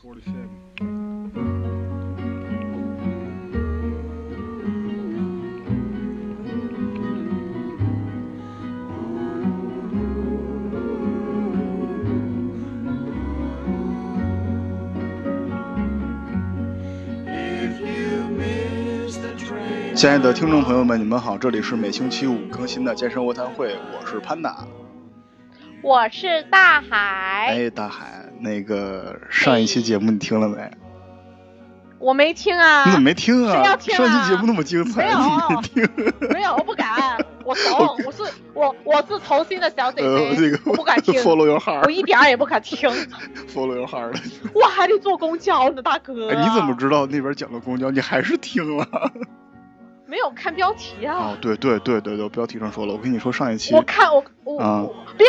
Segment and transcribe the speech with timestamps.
[0.00, 0.12] 亲
[20.08, 24.64] 爱的听众朋友们，你们好，这里是每星期五更新的健身卧谈会，我是潘达，
[25.82, 27.48] 我是大海。
[27.48, 30.70] 哎，大海，那个上一期节目你听了没？
[31.98, 32.84] 我没听啊。
[32.84, 33.76] 你怎么没听啊？
[33.76, 33.98] 听啊？
[33.98, 35.88] 上期节目那么精彩，没没听？
[36.30, 38.22] 没有，我不敢，我怂， 我是
[38.54, 42.88] 我我是童心的小姐呃，姐，这个我不敢听， follow your 我 heart，follow 一点儿也不敢听，
[43.54, 44.20] your heart 的。
[44.54, 46.28] 我还得坐公交呢，大哥。
[46.30, 48.86] 哎，你怎么知道那边讲了公交，你还是听了？
[50.08, 55.26] 没有看标题啊哦？，对对对对对，标题上说了，我跟你说上一期我看我我啊我别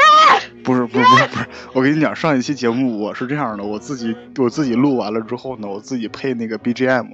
[0.63, 7.07] 不是不是不是不是，我跟你讲，上一期节目我是这样的，我自己我自己录完了之后呢，我自己配那个 BGM，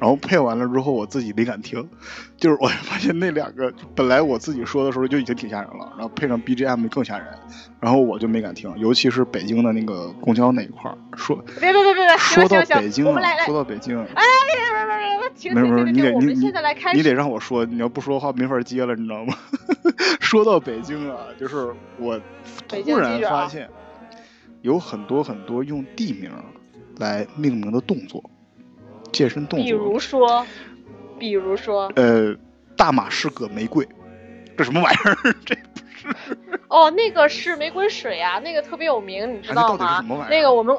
[0.00, 1.86] 然后配完了之后我自己没敢听，
[2.36, 7.26] 就是我 发现那两个本来我自己说的时候就已经挺吓人了，然后配上 BGM 更吓人，
[7.78, 17.14] 然后我就没敢听，尤其是北京的那个公交那一块儿，说别别别别别，说到北京说，到北京，哎别别别别别，停没有没有，停停停，我们你得你你你得。
[17.14, 19.34] 让我说，你要不说话没法接了，你知道吗？
[20.20, 22.18] 说到北京啊，就是我
[22.68, 23.68] 突然发现，
[24.62, 26.30] 有很多很多用地名
[26.98, 28.22] 来命名的动作，
[29.12, 30.46] 健身动比如，说，
[31.18, 32.34] 比如说，呃，
[32.76, 33.86] 大马士革玫瑰，
[34.56, 35.16] 这什么玩意儿？
[35.44, 35.54] 这
[36.68, 40.02] 哦，那个是玫瑰水啊，那个特别有名，你知道吗？
[40.28, 40.76] 那个我们。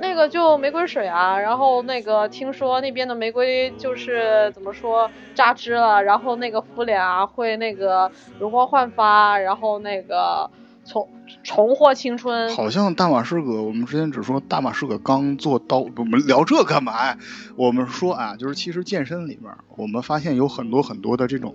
[0.00, 8.08] 那个就玫瑰水啊，然后那个听说那边的玫瑰就是怎么说榨汁了，然后那个敷脸啊会那个
[8.38, 10.48] 容光焕发，然后那个
[10.88, 11.08] 重
[11.44, 12.54] 重获青春。
[12.54, 17.18] 好像大马士革，我们之前只说大马士革刚做刀，我们聊这干嘛呀？
[17.56, 21.54] 我们说啊，就是其实健身里面，我们发现有很多很多的这种，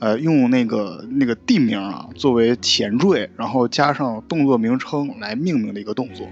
[0.00, 6.26] 呃，用那个那个地名啊作为前缀，然后加上动作名称来命名的一个动作。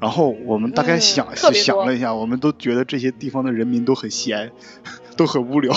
[0.00, 4.52] 然后我们大概嗯想、想了一下，我们都觉得这些地方的人民都很闲，
[5.18, 5.74] 都很无聊，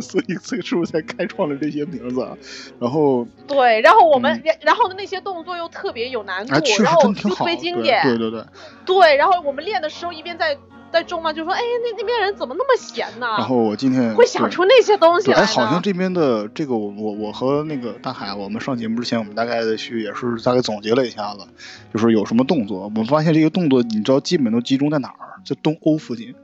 [0.00, 2.36] 所以所以是不是才开创了这些名字啊？
[2.80, 8.42] 然后对，然后我们嗯，然后那些动作又特别有难度，啊，确实然后又特别经典，对对对。
[8.86, 10.56] 对，然后我们练的时候一边在
[10.90, 13.26] 在中嘛，就说，哎，那那边人怎么那么闲呢？
[13.38, 15.44] 然后我今天会想出那些东西来？
[15.44, 21.46] 好像这边的这个我我我和那个大海，我们上节目之前，我们大概的去也是大概总结了一下子，
[21.92, 25.28] 就是有什么动作，我们发现这个动作，你知道基本都集中在哪儿？
[25.42, 26.34] 在东欧附近，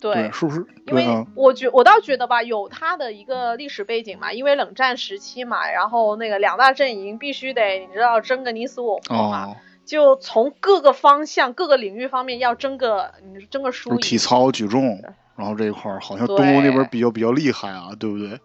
[0.00, 0.66] 对，是不是？
[0.86, 13.98] 因为我觉我倒觉得吧，有它的一个历史背景嘛，因为冷战时期嘛，然后那个两大阵营必须得你知道争个你死我活嘛，哦，就从各个方向、各个领域方面要争个你争个输赢。
[13.98, 15.02] 体操、举重，
[15.36, 18.40] 然后这一块儿好像东欧那边比较比较厉害啊，对不对？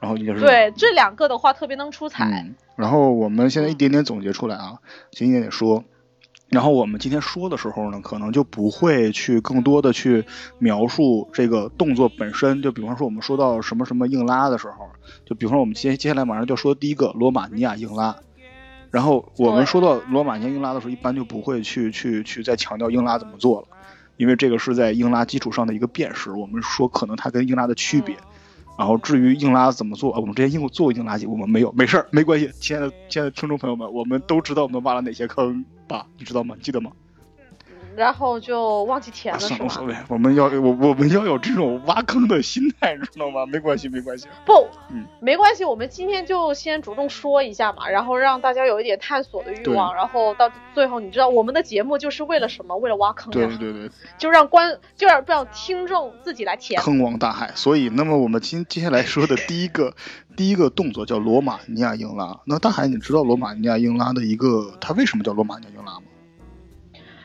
[0.00, 2.24] 然后应该是对这两个的话特别能出彩。
[2.24, 4.78] 嗯，然后我们现在一点点总结出来啊，
[5.12, 5.84] 一点点说。
[6.48, 10.24] 然后我们今天说的时候呢，可能就不会去更多的去
[10.58, 12.62] 描述这个动作本身。
[12.62, 14.88] 就比方说我们说到什么什么硬拉的时候，
[15.24, 18.16] 就比方说我们接接下来马上就要说第一个罗马尼亚硬拉。
[18.92, 23.68] 然后我们说到罗马尼亚硬拉的时候，一般就不会去去去再强调硬拉怎么做了，
[24.16, 26.30] 因为这个是在硬拉基础上的一个辨识。
[26.30, 28.16] 我们说可能它跟硬拉的区别。
[28.78, 32.50] 然后至于硬拉怎么做，啊我们之前硬做过硬拉机，我们没有，没事儿，没关系。
[32.60, 36.06] 亲爱的亲爱的听众朋友们，我们都知道我们挖了哪些坑吧？
[36.18, 36.56] 你知道吗？
[36.62, 36.90] 记得吗？
[37.96, 39.86] 然后就忘记填啊，了，是吗算了无所？
[39.86, 43.46] 谓，我们要我我们要有这种挖坑的心态， 知道吗？
[43.46, 44.28] 没关系，没关系。
[44.44, 52.76] 不，嗯没关系，我们今天就先主动说一下嘛，然后让大家有一点探索的欲望，然后到最后，你知道我们的节目就是为了什么？
[52.76, 56.78] 为了挖坑呀，对对对， 就让观，就让让听众自己来填。
[56.82, 57.50] 坑王大海。
[57.54, 59.94] 所以，那么我们今接下来说的第一个
[60.36, 62.38] 第一个动作叫罗马尼亚硬拉。
[62.44, 66.02] 那大海，你知道罗马尼亚硬拉的一个它为什么叫罗马尼亚硬拉吗？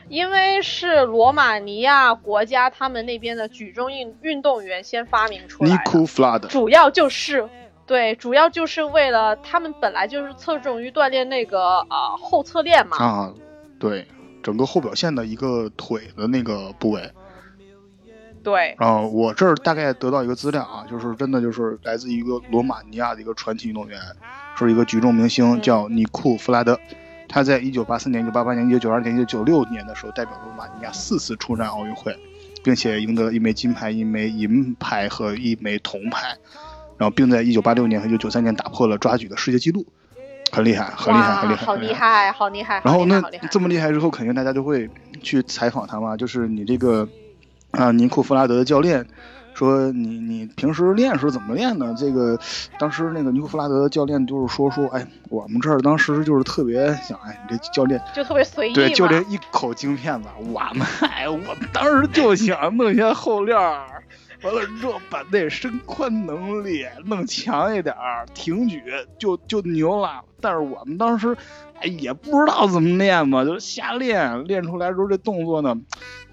[0.08, 6.48] 因为是罗马尼亚国家他们那边的举重运运动员先发明出来的。
[6.48, 7.48] 主要就是
[7.86, 13.34] 对，主要就是为了他们本来就是侧重于锻炼那个啊、后侧链嘛，啊，
[13.78, 14.06] 对，
[14.42, 17.10] 整个后表线的一个腿的那个部位。
[18.42, 24.00] 对，然后我这儿大概得到一个资料啊，就是真的就是来自一个罗马尼亚的一个传奇运动员，
[24.56, 26.78] 是一个举重明星，嗯叫尼库弗拉德。
[27.28, 32.14] 他在一九八四年、一九八八年、一九九二年、一九九六年的时候，代表罗马尼亚四次出战奥运会，
[32.62, 36.36] 并且赢得了一枚金牌、一枚银牌和一枚铜牌。
[36.98, 39.86] 然后，并在一九八六年和一九九三年打破了抓举的世界纪录。
[40.52, 42.82] 很厉害，很厉害，很厉害，好厉害，好厉害。
[42.84, 44.88] 然后那这么厉害之后，肯定大家就会
[45.22, 47.08] 去采访他嘛，就是你这个
[47.72, 49.06] 啊，尼库弗拉德的教练。
[49.54, 51.92] 说你你平时练是怎么练的？
[51.92, 52.38] 这个
[52.78, 61.38] 当时那个尼库弗拉德教练就是说说，哎，我们这儿当时就是特别想，哎，你这教练就特别随意，对，就这一口京片子，我们哎，我
[61.70, 64.02] 当时就想弄些后链儿，
[64.42, 68.82] 完了之后把那身宽能力弄强一点儿，挺举
[69.18, 70.22] 就就牛了。
[70.40, 71.36] 但是我们当时
[71.80, 75.76] 哎也不知道怎么练嘛，就瞎练，练出来之后这动作呢。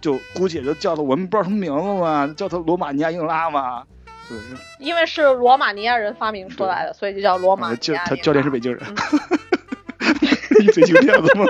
[0.01, 3.83] 就姑且就叫他，我们不知道什么名字嘛，叫他罗马尼亚硬拉嘛，
[4.29, 4.37] 对，
[4.79, 8.05] 因为是罗马尼亚人发明出来的，所以就叫罗马尼亚。
[8.05, 8.81] 他教练是北京人，
[10.61, 11.45] 一嘴京片子吗？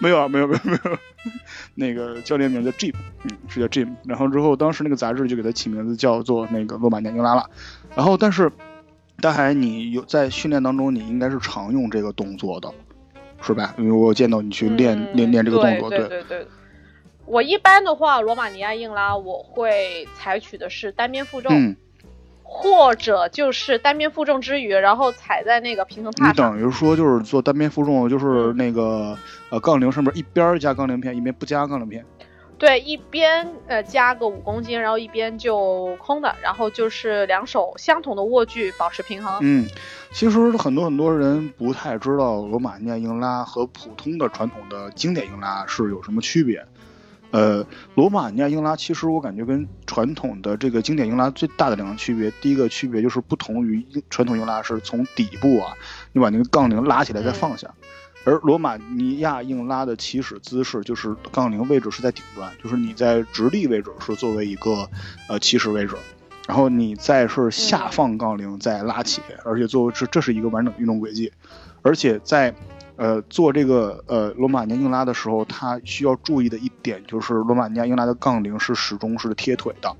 [0.02, 0.98] 没有啊，没有没有没有，
[1.76, 2.94] 那个教练名叫 Jim，
[3.24, 3.94] 嗯，是叫 Jim。
[4.04, 7.50] 然后之后当时那个杂志就给他起名字叫做那个罗马尼亚硬拉了。
[7.94, 8.50] 然后但是
[9.20, 12.72] 大海，你有在训练当中，你应该是常用这个动作的，
[13.42, 13.74] 是吧？
[13.76, 16.46] 因为我见到你去练练练这个动作，对对对。
[17.26, 21.76] 我一般的话，罗马尼亚硬拉我会采取的是单边负重，
[22.52, 26.34] 或者就是单边负重之余，然后踩在那个平衡踏上。
[26.34, 29.16] 你等于说就是做单边负重，就是那个
[29.50, 32.04] 呃杠铃上面一边加杠铃片，一边不加杠铃片。
[32.58, 39.38] 对，一边呃加个五公斤，然后一边就空的，然后就是两手相同的握距，保持平衡。
[39.40, 39.66] 嗯，
[40.12, 46.66] 其实很多很多人不太知道罗马尼亚硬拉和普通的传统的经典硬拉是有什么区别。
[47.32, 55.72] 呃，罗马尼亚硬拉其实我感觉跟传统的这个经典硬拉最大的两个区别，第一个区别就是不同于传统硬拉是从底部啊，
[56.12, 57.72] 你把那个杠铃拉起来再放下，
[58.24, 64.88] 而罗马尼亚硬拉的起始姿势就是杠铃位置是在顶端，就是你在直立位置是作为一个
[65.28, 65.94] 呃起始位置，
[66.48, 71.32] 然后你再是下放杠铃再拉起，而且作为这这是一个完整的运动轨迹，
[71.82, 72.52] 而且在。
[73.00, 79.96] 呃，做这个呃罗马尼亚硬拉的时候，他需要注意的一点就是，罗马尼亚硬拉的杠铃是始终是贴腿的，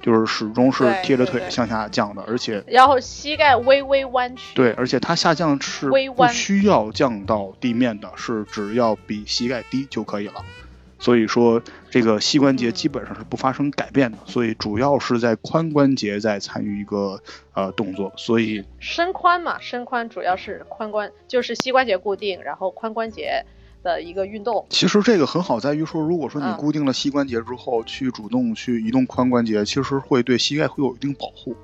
[0.00, 4.54] 就是始终是贴着腿向下降的，而且然后膝盖微微弯曲。
[4.54, 10.42] 对，而且它下降是不需要降到地面的，是只要比膝盖低就可以了。
[10.98, 17.20] 所以说，这个膝关节基本上是不发生改变的，所以主要是在髋关节在参与一个
[17.54, 23.44] 呃动作，所以伸髋嘛，伸髋主要是髋关，就是膝关节固定，然后髋关节
[23.82, 24.66] 的一个运动。
[24.70, 31.56] 其实这个很好在于说，如果说你固定了膝关节之后，去主动去移动髋关节，其实会对膝盖会有一定保护。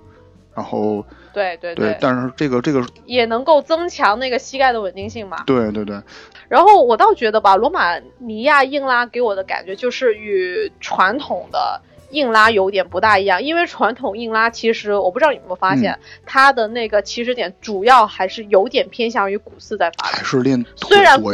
[0.55, 5.43] 然后，对对对，但是这个这个也能够增强那个膝盖的稳定性嘛。
[5.47, 6.01] 对对对。
[6.49, 11.81] 然后我倒觉得吧，罗马尼亚硬拉给我的感觉就是与传统的
[12.11, 20.65] 硬拉有点不大一样，因为传统硬拉其实我不知道你有没有发现，它的那个起始点主要还是有点偏向于股四在发力，还是练。
[20.77, 21.33] 虽然国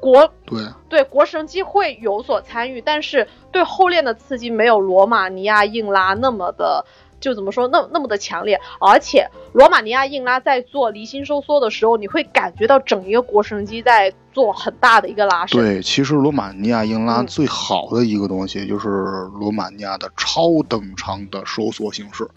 [0.00, 6.86] 国对对国神肌会有所参与，但是对后链的刺激没有罗马尼亚硬拉那么的。
[7.22, 15.58] 就怎么说那那么的强烈，而且罗马尼亚硬拉在做离心收缩的时候，你会感觉到整一个腘绳肌在做很大的一个拉伸。
[15.58, 22.28] 对，其实罗马尼亚硬拉最好的一个东西就是罗马尼亚的超等长的收缩形式，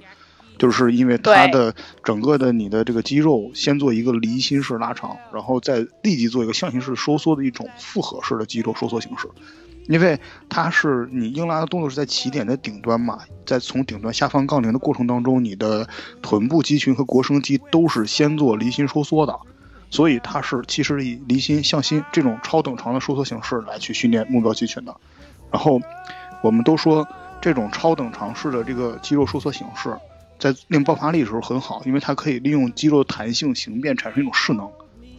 [0.59, 1.73] 就是因为它的
[2.03, 9.27] 整个的你的这个肌肉先做一个离心式拉长，然后再立即做一个向心式收缩的一种复合式的肌肉收缩形式。
[9.87, 15.87] 因为它是你硬拉的动作是在起点的顶端嘛，在从顶端下方杠铃的过程当中，你的
[16.21, 19.37] 臀部肌群和腘绳肌都是先做离心收缩的，
[19.91, 24.95] 所以它是其实以离心向心这种超等长的收缩形式来去训练目标肌群的。
[25.51, 25.79] 然后
[26.41, 27.07] 我们都说
[27.39, 29.95] 这种超等长式的这个肌肉收缩形式，
[30.39, 34.67] 在练爆发力的时候很好，因为它可以利用肌肉弹性形变产生一种势能，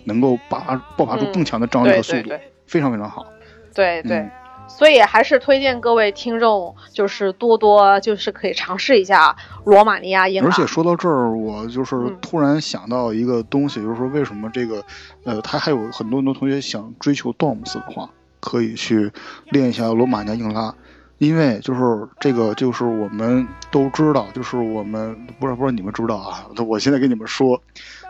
[0.05, 2.31] 能够把爆发出更强的张力和速度，
[2.67, 3.25] 非常非常好。
[3.73, 4.29] 对对。
[4.69, 10.49] 所以还是推荐各位听众，就是多多就是可以尝试一下罗马尼亚硬拉。
[10.49, 14.85] 而且说到这儿，我就是突然想到一个东西，就是说为什么这个，
[15.25, 19.11] 呃，他还有很多很多同学想追求 DOMS 的话，可以去
[19.51, 20.75] 练一下罗马尼亚硬拉，
[21.19, 27.63] 因为就是这个就是我们都知道，就是我们不知道不知道你们知道啊，我现在跟你们说，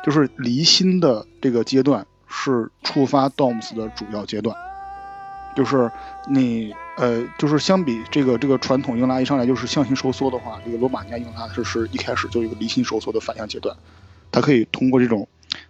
[0.04, 4.56] 就是离心的这个阶段是触发 DOMS 的主要阶段。
[5.56, 5.90] 就是
[6.28, 13.76] 你呃，就是相比这个这个传统硬拉一上来就是向心收缩的话，这个罗马尼亚硬拉是是一开始就一个离心收缩的反向阶段，
[14.30, 15.26] 它可以通过这种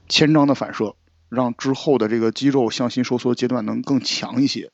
[0.09, 0.95] 牵张的反射，
[1.29, 4.71] 让之后的这个肌肉向心收缩阶段能更强一些。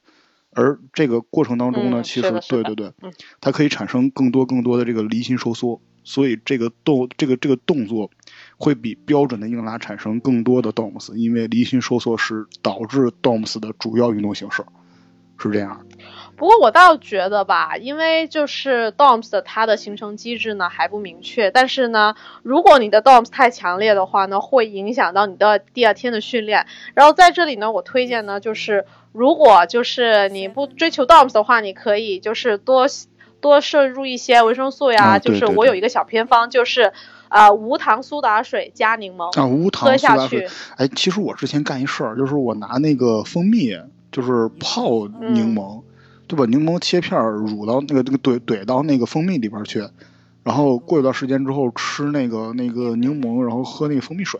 [0.54, 2.92] 而这个过程当中呢，其实对对对，
[3.40, 8.11] 它可以产生更多更多的这个离心收缩，所以这个动这个这个动作
[8.59, 14.62] 会比标准的硬拉产生更多的 DOMS，因为离心收缩是导致 DOMS 的主要运动形式，
[15.42, 15.87] 是这样。
[16.34, 26.66] 不过我倒觉得吧，因为就是 DOMS 的它的形成机制呢还不明确，但是呢，如果你的 DOMS 太强烈的话呢，会影响到你的第二天的训练。
[26.94, 32.87] 然后在这里呢，我推荐呢，就是如果就是你不追求 DOMS 的话，你可以就是多
[33.40, 35.20] 多摄入一些维生素呀。
[35.20, 36.92] 就是我有一个小偏方，就是
[37.28, 40.54] 呃无糖苏打水加柠檬，啊，无糖喝下苏打水去。
[40.76, 43.76] 哎，其实我之前干一事儿，就是我拿那个蜂蜜，
[44.12, 45.83] 就是泡嗯柠檬，
[46.28, 49.88] 就把柠檬切片儿乳到那个那个怼怼到那个蜂蜜里边儿去，
[50.45, 54.38] 然后过一段时间之后吃那个那个柠檬，然后喝那个蜂蜜水，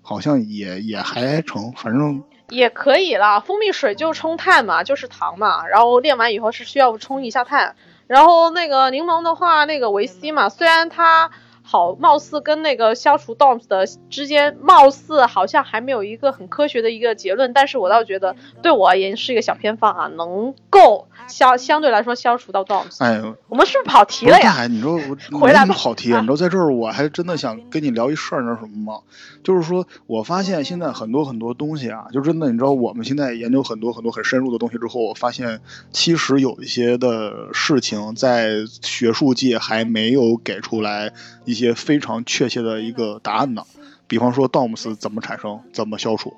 [0.00, 5.66] 好像也也还成，反正也可以啦，蜂蜜水就冲碳嘛，就是糖嘛。
[5.66, 7.74] 然后练完以后是需要冲一下碳。
[8.06, 11.30] 然后那个柠檬的话，那个维 C 嘛，虽然它
[11.74, 23.02] 好貌似跟那个消除 DOMS 的之间貌似好像还没有一个很科学的一个结论，但是我倒觉得对我而言是一个小偏方啊，能够消相对来说消除到 DOMS。
[23.02, 24.38] 哎，我们是不是跑题了呀？
[24.38, 24.92] 是大海， 你知道
[25.32, 29.00] 我回来吧跑题，啊你知道在这儿我还真的想跟你聊一事儿，那是什么吗？
[29.42, 41.12] 就是说我发现现在很多很多东西啊，就真的你知道我们现在研究很多很多很深入的东西之后，我发现其实有一些的事情在学术界还没有给出来
[41.44, 43.62] 一些非常确切的一个答案呢。
[44.06, 46.34] 比方说 DOMS 怎么产生，怎么消除。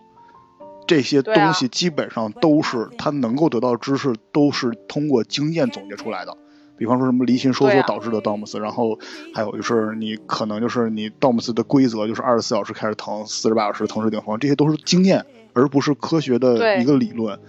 [0.87, 6.37] 这些东西基本上都是他能够得到知识，都是通过经验总结出来的。
[6.79, 8.99] 比方说什么离心收缩导致的 DOMS，、然后
[9.35, 17.41] 还有就是你可能就是你 DOMS 的规则就是二十四小时开始疼，四十八小时疼至顶峰，这些都是经验，而不是科学的一个理论。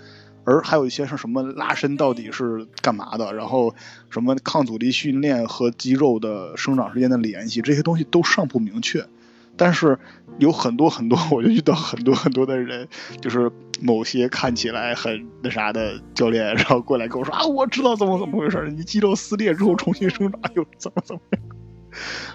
[0.47, 3.75] 而还有一些是什么拉伸到底是干嘛的，然后
[4.09, 9.05] 什么抗阻力训练和肌肉的生长之间的联系，这些东西都尚不明确。
[9.57, 9.99] 但是
[10.39, 12.87] 有很多很多，我就遇到很多很多的人，
[13.19, 13.51] 就是
[13.81, 21.41] 某些看起来很那啥的教练，然后过来跟我说啊，我知道怎么怎么回事儿，你肌肉撕裂之后重新生长又怎么怎么样。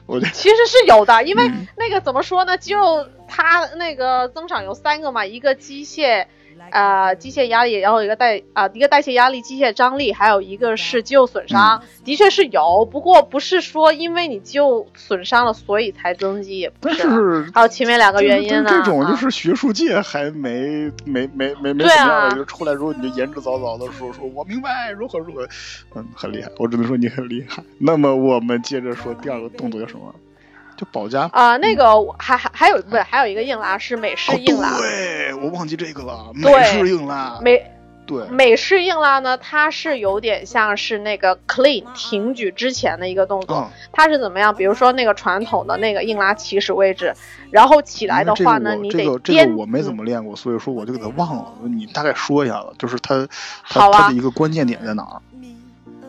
[0.04, 2.58] 我 就其实是有的，因为嗯那个怎么说呢？
[2.58, 6.26] 肌肉它那个增长有三个嘛，一个机械，
[6.70, 25.48] 呃，机械压力，然后一个代啊、一个代谢压力、机械张力，还有一个是肌肉损伤，嗯的确是有，不过不是说因为你肌肉损伤了所以才增肌，也不但是还有前面两个原因呢，这种就啊是学术界还没没没没没对怎么样啊的，就出来之后你就言之凿凿的说说我明白如何如何，
[25.94, 27.62] 嗯，很厉害，我只能说你很厉害。
[27.78, 30.14] 那么我们接着说第二个动作叫什么？
[30.82, 31.30] 就保家。
[31.32, 31.84] 啊、那个
[32.18, 37.64] 还还还有不是还有一个硬拉是美式哦，硬拉，对，我忘记这个了，美式硬拉，美
[38.04, 43.54] 对，美式硬拉呢，它是有点像是那个 clean 停举之前的一个动作。
[43.54, 44.52] 啊，它是怎么样？
[44.52, 47.14] 比如说那个传统的那个硬拉起始位置，
[47.52, 49.46] 然后起来的话呢，你这个我这得颠。
[49.46, 51.52] 个这个我没怎么练过，所以说我就给它忘了。
[51.62, 53.26] 你大概说一下子，就是它
[53.62, 55.22] 它的一个关键点在哪儿？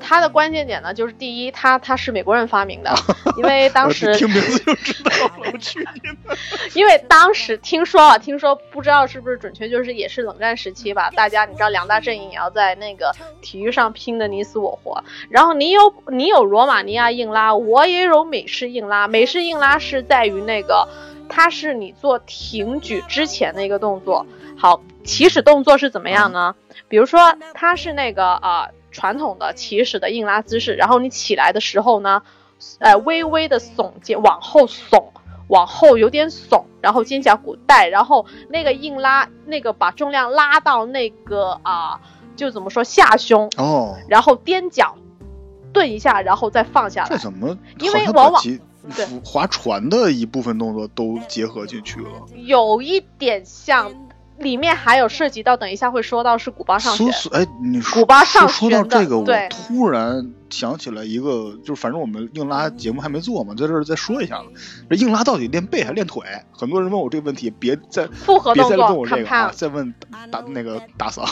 [0.05, 2.93] 它的关键点呢，就是第一，它它是美国人发明的，
[3.37, 6.37] 因为当时听名字就知道了，我去你的！
[6.75, 15.01] 因为当时听说啊，听说不知道是不是准确，就是也是冷战时期吧，大家你知道两大阵营也要在那个体育上拼的你死我活。
[15.29, 19.07] 然后你有你有罗马尼亚硬拉，我也有美式硬拉。
[19.07, 20.87] 美式硬拉是在于那个，
[21.29, 24.25] 它是你做挺举之前的一个动作。
[24.57, 26.55] 好，起始动作是怎么样呢？
[26.87, 32.21] 比如说它是那个啊、传统的起始的硬拉姿势，然后你起来的时候呢，
[32.79, 35.09] 呃微微的耸肩往后耸。
[35.49, 41.99] 往后有点耸，然后肩胛骨带，然后那个硬拉，那个把重量拉到那个啊、
[42.37, 44.95] 就怎么说下胸，哦，然后踮脚
[45.73, 47.09] 顿一下，然后再放下来。
[47.09, 52.25] 这怎么因为往往对划船的一部分动作都结合进去了？
[52.35, 53.91] 有一点像，
[54.37, 57.11] 里面还有涉及到，等一下会说到是古巴上旋。
[57.11, 64.85] 所所哎，你说古巴上说说到这个，我对突然想起来一个，就是反正我们硬拉节目还没做嘛，在这儿再说一下子。
[64.89, 66.23] 这硬拉到底练背还练腿？
[66.51, 69.93] 很多人问我这个问题，别再复合动别再问作我这个啊，再问
[70.29, 71.23] 打那个大嗓，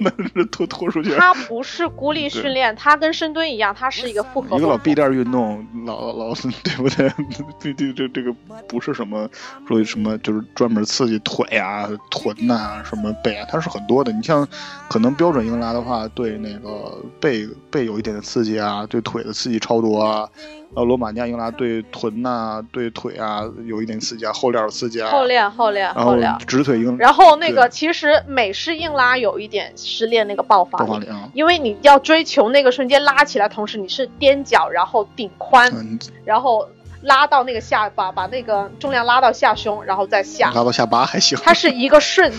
[0.00, 1.14] 那是拖拖出去。
[1.14, 4.78] 它不是孤立训练，它跟深蹲一样，它是一个复合一个老动作。
[4.78, 7.10] 臂链运动，老老老对不对？
[7.60, 8.32] 对对这这个
[8.68, 9.28] 不是什么
[9.68, 14.12] 说什么，就是专门刺激腿啊、臀呐、什么背啊，它是很多的。
[14.12, 14.46] 你像
[14.88, 20.28] 可能标准硬拉的话，对那个背背有一点的刺激啊，对腿的刺激超多啊。
[20.74, 25.08] 然后罗马尼亚硬拉对臀呐、对腿啊有一点刺激啊，后链有刺激啊。
[25.10, 31.28] 后链后链然后链，直腿硬然后那个其实美式硬拉有一点失恋那个爆发力，爆发力啊。
[31.32, 36.68] 因为你要追求那个瞬间拉起来，同时你是踮脚，然后顶髋，嗯，然后
[37.02, 40.50] 拉到那个下巴，把那个重量拉到下胸，然后再下。
[40.50, 41.38] 拉到下巴还行。
[41.40, 42.32] 它是一个顺，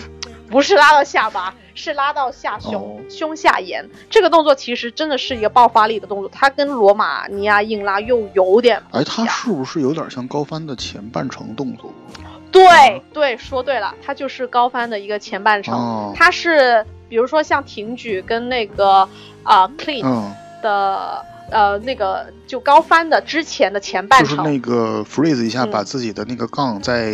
[0.50, 3.00] 不是拉到下巴，是拉到下胸，哦。
[3.08, 3.88] 胸下沿。
[4.10, 11.92] 这个动作其实真的是一个爆发力的动作，它跟罗马尼亚硬拉又有点不哎，它是不是有点像高翻的前半程动作？
[12.50, 16.12] 对对，说对了，它就是高翻的一个前半程，哦。
[16.16, 19.08] 它是比如说像挺举跟那个
[19.42, 27.12] 啊、clean 嗯，的、呃那个就高翻的之前的前半场就是，那个 freeze 一下，嗯把自己的那个杠在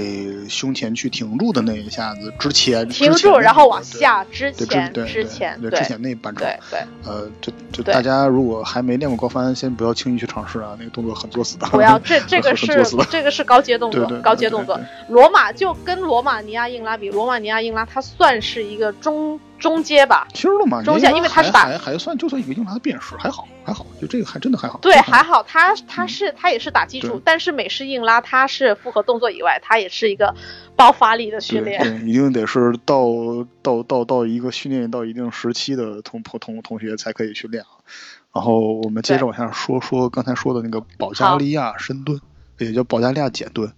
[0.49, 6.81] 胸前去停住的那一下子之前，停住然后往下之前对之前对之前那半场对，对。
[7.05, 11.67] 呃，就就大家如果还没练过高翻，先不要轻易去尝试啊，那个动作很作死的。
[11.69, 12.67] 不要， 这这个是
[13.11, 14.79] 这个是高阶动作高阶动作。
[15.09, 24.79] 罗马就跟罗马尼亚硬拉比，罗马尼亚硬拉它算是一个中中阶吧，其实罗马尼亚因为它是打还还算就算一个硬拉的变式，还好还好，就这个还真的还好。
[24.83, 30.35] 对，真的还好，他他是他也是打基础，但是美式硬拉他是复合动作以外，他也是一个
[30.75, 31.81] 爆发力的训练。
[31.81, 33.07] 对，一定得是到
[33.62, 37.79] 到到到一个训练到一定时期的同同同同学才可以去练啊。
[38.35, 42.21] 然后我们接着往下说说刚才说的那个保加利亚深蹲，
[42.59, 43.73] 也叫保加利亚简蹲。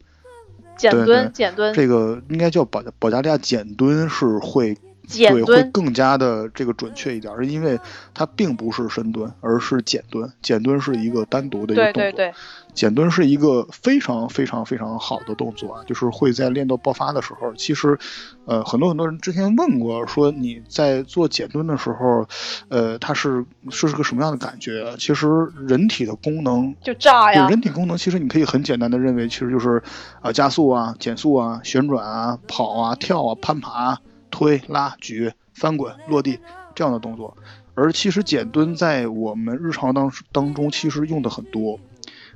[0.77, 4.77] 减对对蹲减蹲这个应该叫保保加利亚简蹲是会
[5.09, 7.79] 对会减蹲，更加的这个准确一点，是因为
[8.13, 10.31] 它并不是深蹲，而是简蹲。
[10.43, 12.03] 简蹲是一个单独的一个动作。
[12.03, 12.35] 对对对，
[12.73, 17.99] 简蹲是一个非常非常非常好的动作啊，就是会在练到爆发的时候，其实，
[18.47, 22.27] 呃，很多很多人之前问过，说你在做简蹲的时候，
[22.69, 24.97] 呃，它是是个什么样的感觉啊？
[24.99, 25.29] 其实
[25.67, 29.83] 人体的功能就炸呀，人体功能，其实你可以很简单的认为，其实就是
[30.21, 34.01] 啊、加速啊、减速啊、旋转啊、跑啊、跳啊、攀爬、
[34.35, 36.41] 推、拉、举、翻滚、落地
[36.75, 37.37] 这样的动作。
[37.77, 41.79] 而其实简蹲在我们日常当当中其实用的很多，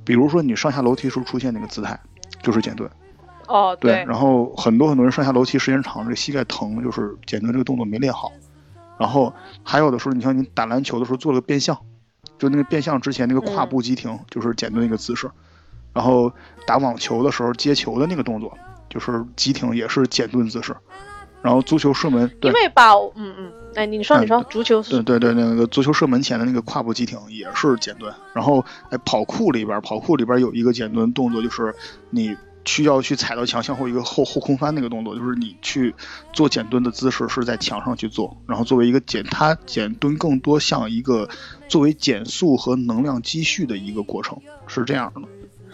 [0.04, 1.98] 比如说你上下楼梯时候出现那个姿态，
[2.40, 2.88] 就是简蹲。
[3.48, 8.30] 哦对，然后很多很多人上下楼梯时间长，这个膝盖疼，就是简蹲这个动作没练好。
[8.96, 11.76] 然后还有的时候，你像你打篮球的时候做了个变向，
[12.38, 15.28] 就那个变向之前那个跨步急停，就是简蹲那个姿势。
[15.94, 16.32] 然后
[16.66, 18.56] 打网球的时候接球的那个动作，
[18.88, 20.76] 就是急停，也是简蹲姿势。
[21.42, 28.12] 然后足球射门，对因为把嗯嗯，哎，你说嗯你说，足球对对对，那个足球射门前的那个跨步急停也是简蹲。
[28.34, 31.74] 然后，哎，跑酷里边，跑酷里边有一个简蹲动作，就是
[32.10, 35.94] 你需要去踩到墙向后一个后后空翻那个动作，就是你去
[36.32, 41.28] 做简蹲的姿势是在墙上去做，然后作为一个减，它简蹲更多像一个
[41.68, 45.22] 作为减速和能量积蓄的一个过程，是这样的。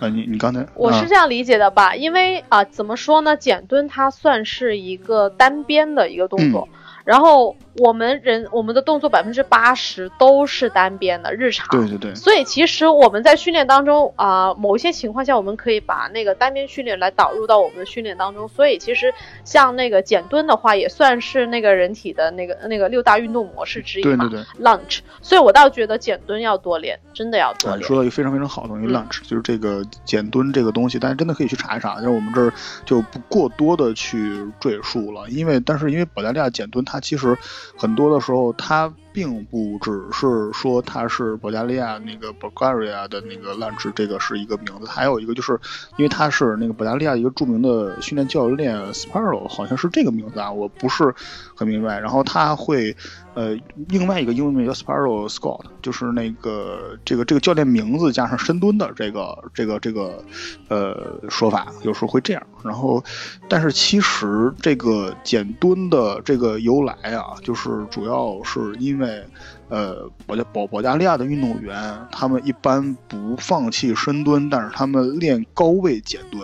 [0.00, 6.78] 啊，你你刚才啊我是这样理解的吧，因为啊、怎么说呢，减蹲它算是一个单边的一个动作，嗯。
[7.04, 18.46] 然后我们人我们的动作百分之八十都是单边的日常，对对对，所以其实我们在训练当中啊、某一些情况下，我们可以把那个单边训练来导入到我们的训练当中。
[18.48, 19.12] 所以其实
[19.44, 24.64] 像那个减蹲的话，也算是那个人体的那个那个六大运动模式之一嘛对对对。
[24.64, 27.86] ，lunch 所以我倒觉得减蹲要多练，真的要多啊，练。
[27.86, 32.52] 说到一个非常非常好的东西嗯，lunge，、就是这个减蹲这个东西，大家真的可以去查一查，就是我们这儿
[32.84, 37.36] 就不过多的去赘述了，因为但是因为保加利亚减蹲，它其实
[37.76, 45.58] 很多的时候他并不只是说它是保加利亚那个 Bulgaria 的那个 Lunch 这个是一个名字，还有一个就是
[45.96, 51.14] 因为他是那个保加利亚一个著名的训练教练 Sparrow，好像是这个名字啊，我不是
[51.54, 52.96] 很明白，然后他会。
[53.34, 60.22] 呃，另外一个英文名叫 Sparrow Scott，就是那个这个这个教练名字加上深蹲的这个这个这个
[60.68, 62.40] 呃说法，有时候会这样。
[62.62, 63.02] 然后，
[63.48, 69.03] 但是其实这个简蹲的这个由来啊，就是主要是因为
[69.68, 76.42] 呃保加保保加利亚的运动员，他们一般不放弃深蹲，但是他们练高位减蹲，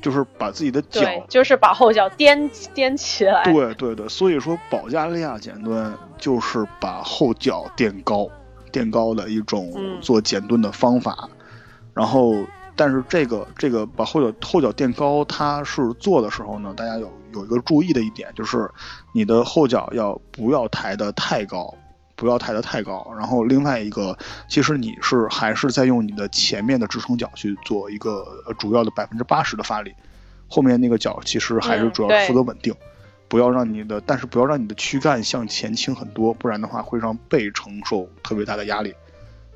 [0.00, 3.44] 就是把自己的脚，就是把后脚颠颠起来。
[3.44, 8.28] 对对对，所以说保加利亚简蹲就是把后脚垫高，
[8.70, 11.28] 垫高的一种嗯做减蹲的方法。
[11.94, 12.34] 然后，
[12.74, 18.70] 但是这个这个把后脚后脚垫高，它是做的时候呢，大家有有一个注意的一点，就是
[19.12, 21.74] 你的后脚要不要抬得太高。
[22.14, 29.92] 不要抬得太高，然后另外一个，其实你是还是在用你的前面的支撑脚去做一个呃主要的百分之八十的发力，
[30.46, 32.72] 后面那个脚其实还是嗯主要负责稳定。
[33.26, 38.94] 不要让你的，但是不要让你的躯干向前倾很多，不然的话会让背承受特别大的压力。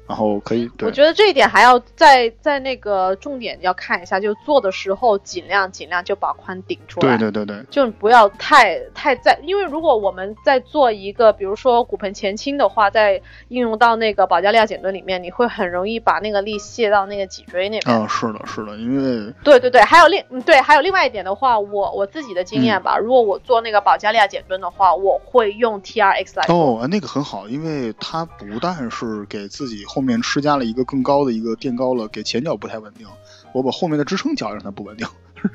[0.09, 17.97] 然后可以，对我觉得这一点还要在在那个重点要看一下，就做的时候尽量尽量就把髋顶出来，对对对对，就不要太太在，因为如果我们在做一个，比如说骨盆前倾的话，在应用到那个保加利亚减蹲里面，你会很容易把那个力卸到那个脊椎那边。
[17.97, 26.47] 啊，是的，是的，因为对对对，还有另嗯对，还有另外一点的话，我我自己的经验吧，如果我做那个保加利亚减蹲的话，我会用 T R X 来。
[26.49, 33.07] 哦，那个很好，因为它不但是给自己后面施加了一个更高的一个垫高了，给前脚不太稳定，
[33.55, 35.09] 我把后面的支撑脚让它不稳定，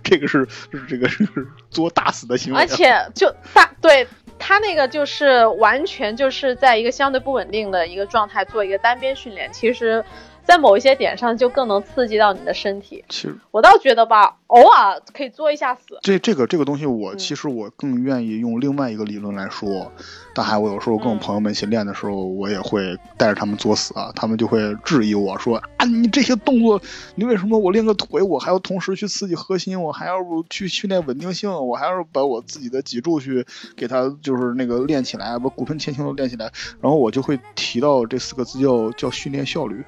[0.04, 1.28] 这个是是这个是
[1.70, 2.60] 作大死的行为。
[2.60, 4.08] 而且就大对
[4.40, 10.04] 他那个就是完全就是在一个相对不稳定的一个状态做一个单边训练，其实，
[10.44, 13.04] 在某一些点上就更能刺激到你的身体。
[13.10, 16.00] 其实我倒觉得吧，偶尔可以作一下死。
[16.02, 19.92] 这这个这个东西，我嗯其实我更愿意用另外一个理论来说。
[20.34, 26.82] 大海，我有时候跟我嗯朋友们一起练的时候，我也会带着他们作死啊，他们就会质疑我说啊，你这些动作，
[27.16, 30.16] 你为什么我练个腿，我还要同时去刺激核心，我还要
[30.50, 36.50] 去训练稳定性，我还要把我自己的脊柱去给它就是那个练起来，把骨盆前倾都练起来，
[36.80, 39.84] 然后我就会提到这四个字叫叫训练效率。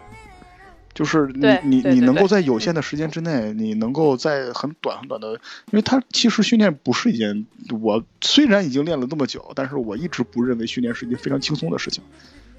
[0.94, 5.40] 就是你你你能够在有限的时间之内，你能够在很短很短的，因
[5.72, 7.46] 为它其实训练不是一件，
[7.82, 12.04] 我虽然已经练了那么久，但是我一直不认为训练是一件非常轻松的事情。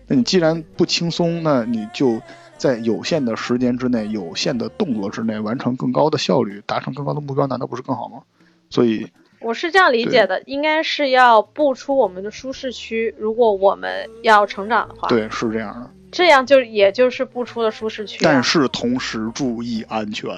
[0.06, 2.20] 那你既然不轻松，那你就
[2.58, 8.22] 在有限的时间之内、有限的动作之内完成更高的效率，达成更高的目标，难道不是更好吗？
[8.68, 9.06] 所以，
[9.40, 13.14] 我是这样理解的，应该是要步出我们的舒适区。
[13.18, 15.90] 如果我们要成长的话，对，是这样的。
[16.14, 18.20] 这样就也就是步出了舒适区、啊。
[18.22, 20.30] 但是同时 注意安全，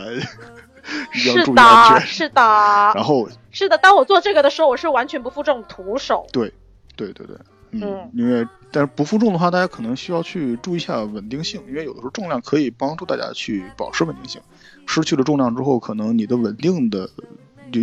[1.12, 2.42] 是的，是的，
[2.94, 3.76] 然后，是的。
[3.78, 6.26] 当我做这个的时候，我是完全不负重，徒手。
[6.32, 6.52] 对，
[6.94, 7.36] 对对对，
[7.72, 14.40] 嗯，嗯因为但是不负重的话，大家可能需要去注意一下稳定性，因为有的时候重量可以帮助大家去保持稳定性，
[14.86, 17.24] 失去了重量之后，可能你的稳定的就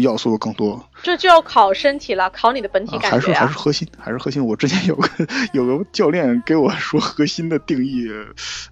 [0.02, 0.84] 要素更多。
[1.02, 4.46] 这就要考身体了，考你的本体啊，感觉还是还是核心，还是核心。
[4.46, 5.10] 我之前有个
[5.54, 8.08] 有个教练给我说核心的定义，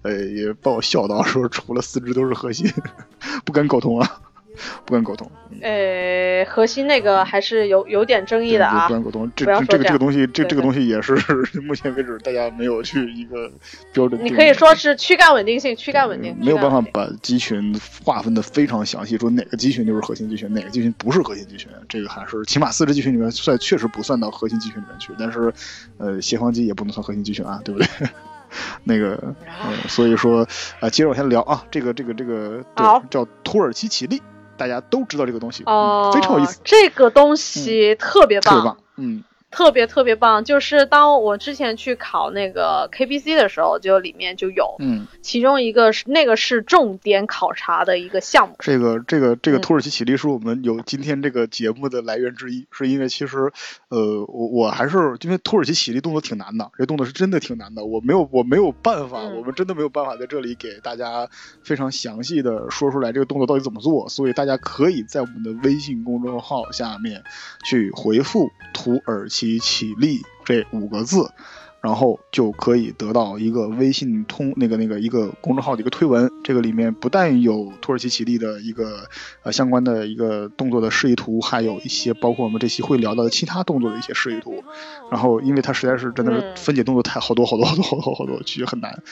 [0.02, 2.72] 呃，也把我笑到，说除了四肢都是核心，
[3.44, 4.20] 不敢苟同啊，
[4.84, 5.30] 不敢苟同。
[5.60, 8.94] 呃，核心那个还是有有点争议的啊不。
[8.94, 9.30] 敢苟同。
[9.36, 11.14] 这这这个这个东西，这这个东西也是
[11.62, 13.50] 目前为止大家没有去一个
[13.92, 14.22] 标准。
[14.24, 25.52] 你可以说是躯干稳定性，躯干稳定，没有办法把肌群划分的非常详细，说哪个肌群就是核心肌群，哪个肌群不是核心肌群，这个还是起码四肢肌群里面算确实不算到核心肌群里面去，但是
[25.98, 27.86] 呃斜方肌也不能算核心肌群啊，对不对？
[28.84, 30.46] 那个呃，所以说
[30.80, 32.62] 啊、接着往下聊啊，这个这个这个
[33.08, 34.20] 叫土耳其起立，
[34.62, 40.42] 大家都知道这个东西，哦嗯，非常有意思，这个东西特别棒，特别棒，嗯特别特别棒。
[40.42, 45.06] 就是当我之前去考那个 KBC 的时候，就里面就有，嗯。
[45.20, 48.56] 其中一个是那个是重点考察的一个项目。
[48.58, 53.52] 这个这个这个嗯土耳其起立是我们有今天这个节目的来源之一，是因为其实，
[53.88, 61.28] 呃，我我还是因为土耳其起立动作挺难的，这动作是真的挺难的，我没有我没有办法，嗯我们真的没有办法在这里给大家
[61.62, 67.22] 非常详细的说出来这个动作到底怎么做，所以大家可以在我们的微信公众号下面
[67.64, 71.30] 去回复“土耳其起立”这五个字。
[71.82, 79.08] 然后就可以得到一个微信通那个那个一个公众号的一个推文，这个里面不但有土耳其起立的一个
[79.42, 84.62] 呃相关的一个动作的示意图，还有一些包括我们这期会聊到的其他动作的一些示意图。
[85.10, 89.02] 然后因为它实在是真的是嗯分解动作太好多好多好多好多好多，其实很难。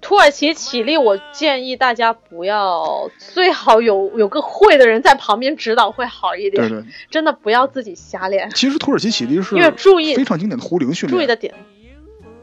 [0.00, 6.68] 土耳其起立，我建议大家不要，最好有有个会的人在旁边指导会好一点。
[6.68, 11.54] 对对，真的不要自己瞎练，其实土耳其起立是因为注意非常经典的壶铃训练，注意的点。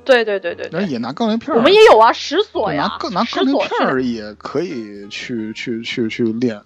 [0.05, 3.57] 对对对对对，但是也拿杠铃片儿，我们也有啊，石锁呀拿，杠拿石杠铃。
[3.57, 6.61] 片儿也可以去去去去练。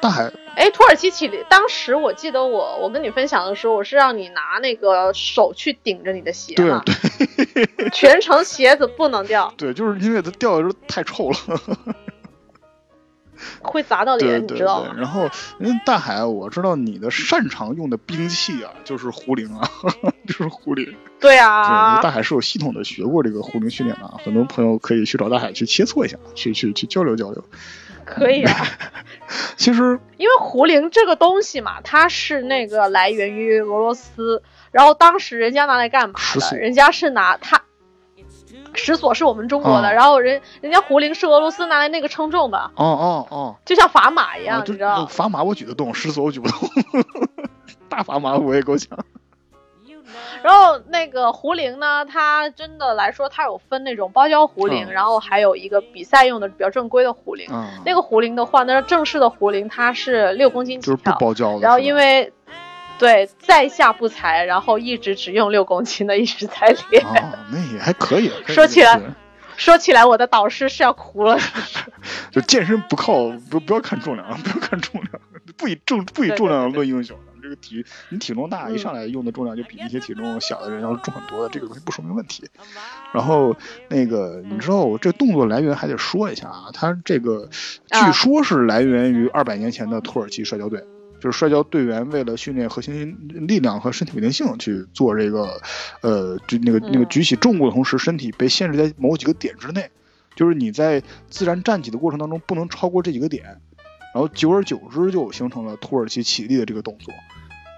[0.00, 11.36] 大海哎，土耳其起立，当时我记得我我跟你分享的时候，我是让你拿那个手去顶着你的鞋对嘛，对全程鞋子不能掉， 对，就是因为它掉的时候太臭了。
[13.62, 14.92] 会砸到脸，你知道吗？。
[14.96, 15.30] 然后，
[15.60, 19.70] 因为大海，我知道你的擅长用的兵器啊，就是壶铃啊，
[20.26, 20.84] 就是壶铃。
[21.20, 27.44] 对对，啊，大海是有系统的学过这个壶铃训练的啊，很多朋友可以去找大海去切磋一下，去去去交流交流。
[28.08, 28.66] 可以啊。
[29.56, 34.42] 其实，因为壶铃这个东西嘛，它是那个来源于俄罗斯，
[34.72, 36.18] 然后当时人家拿来干嘛？
[36.56, 37.62] 人家是拿它。
[38.74, 45.06] 石锁是我们中国的，啊然后人人家壶铃是俄罗斯拿来那个称重的，哦哦哦，就像砝码一样，你知道？
[45.06, 46.58] 砝码我举得动，石锁我举不动，
[47.88, 48.96] 大砝码我也够呛。
[50.42, 57.48] 然后那个壶铃呢，它真的来说，它有分那种包胶壶铃，嗯然后还有一个比赛用的比较正规的壶铃。
[57.50, 61.60] 嗯，那个壶铃的话，那正式的壶铃它是六公斤就是不起跳，包胶的。
[61.60, 62.32] 然后因为
[62.98, 67.04] 对在下不才，然后一直只用六公斤的一直在练。
[67.04, 67.14] 哦，
[67.50, 68.28] 那也还可以。
[68.44, 69.00] 可以说起来
[69.56, 71.36] 说起来，我的导师是要哭了。
[72.30, 75.20] 就健身不靠不不要看重量，不要看重量，
[75.56, 77.16] 不以重不以重量论英雄。
[77.48, 82.44] 这个体你体重大，嗯一上来用的重量就比一些体重小的人要重很多的，这个东西不说明问题。
[83.14, 83.56] 然后
[83.88, 87.48] 那个你知道，我这动作来源还得说一下啊，它这个
[87.90, 90.84] 据啊说是来源于二百年前的土耳其摔跤队。
[91.20, 95.60] 就是摔跤队员为了训练核心力量和身体稳定性去做这个，
[96.00, 99.90] 呃，就那个那个嗯举起重物的同时，身体被限制在某几个点之内，
[100.36, 103.60] 就是你在自然站起的过程当中不能超过这几个点，
[104.14, 107.12] 然后久而久之就形成了土耳其起立的这个动作。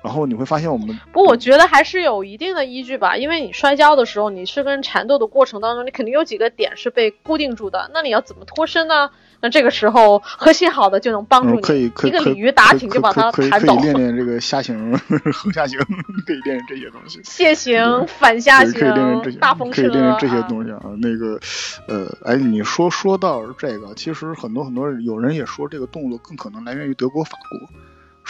[0.02, 9.10] 然后你会发现我们不过我觉得还是有一定的依据吧，因为你摔跤的时候，你是跟缠斗的过程当中，你肯定有几个点是被固定住的，那你要怎么脱身呢？
[9.42, 14.98] 那这个时候核心好的就能帮助嗯你，可以可以一个鲤鱼打挺就把它弹走 可以练练这个虾形、
[15.32, 15.78] 横下形，
[16.26, 17.20] 可以练练这些东西。
[17.24, 20.82] 蟹形、反下可以可以练练这些，形、大风可以车练练这些啊东西啊。
[21.00, 21.40] 那个，
[21.88, 27.68] 呃，哎，你说说到这个，其实很多很多有人也说这个动作更可能来源于德国、法国，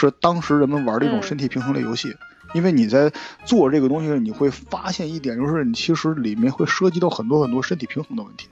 [0.00, 2.16] 是当时人们玩的一种嗯身体平衡类游戏。
[2.52, 3.12] 因为你在
[3.44, 8.48] 做这个东西，你会发现一点，就是你其实里面会涉及到很多很多身体平衡的问题，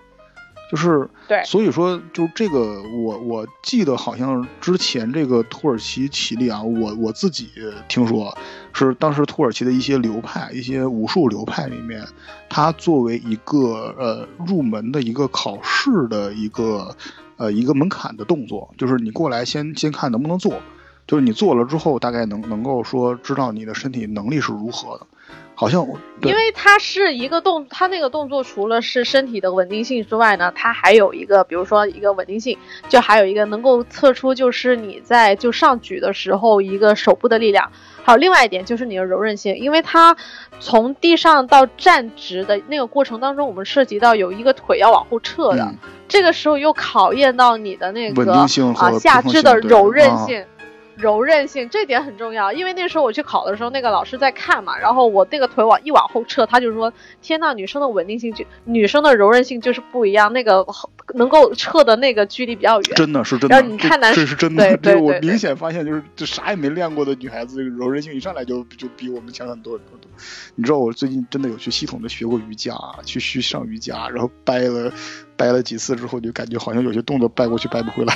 [0.70, 7.48] 就是对所以说，就这个，我我记得好像之前这个土耳其起立啊，我我自己
[7.88, 8.38] 听说
[8.72, 12.06] 是当时土耳其的一些流派、一些武术流派里面，
[12.48, 16.94] 它作为一个呃入门的一个考试的一个
[17.36, 20.54] 呃一个门槛的动作，就是你过来先先看能不能做，
[21.08, 25.06] 就是你做了之后，大概能能够说知道你的身体能力是如何的，
[25.54, 25.84] 好像
[26.20, 32.58] 对因为它是一个动，它那个动作除了是身体的稳定性之外呢，它还有一个，比如说一个稳定性，
[32.90, 37.72] 就还有一个能够测出就是你在就上举的时候一个手部的力量，
[38.04, 40.14] 还有另外一点就是你的柔韧性，因为它
[40.60, 45.74] 从地上到站直的那个过程当中，我们涉及到有一个腿要往后撤的，嗯
[46.06, 50.44] 这个时候又考验到你的那个稳定性和啊下肢的柔韧啊性。
[50.98, 60.66] 柔韧性这点很重要，因为那时候我去考的时候，那个老师在看嘛，然后我那个腿往一往后撤，他就说：“天呐，女生的稳定性就女生的柔韧性就是不一样，那个
[61.14, 70.10] 能够撤的那个距离比较远。”真的是真的，然后你看男这这是真的，对我明显发现，就是就啥也没练过的女孩子，这个柔韧性一上来就就比我们强很多很多。
[70.56, 74.92] 你知道我最近真的有去系统的学过瑜伽，去去上瑜伽，然后掰了
[75.36, 78.14] 掰了几次之后，就感觉好像有些动作掰过去掰不回来，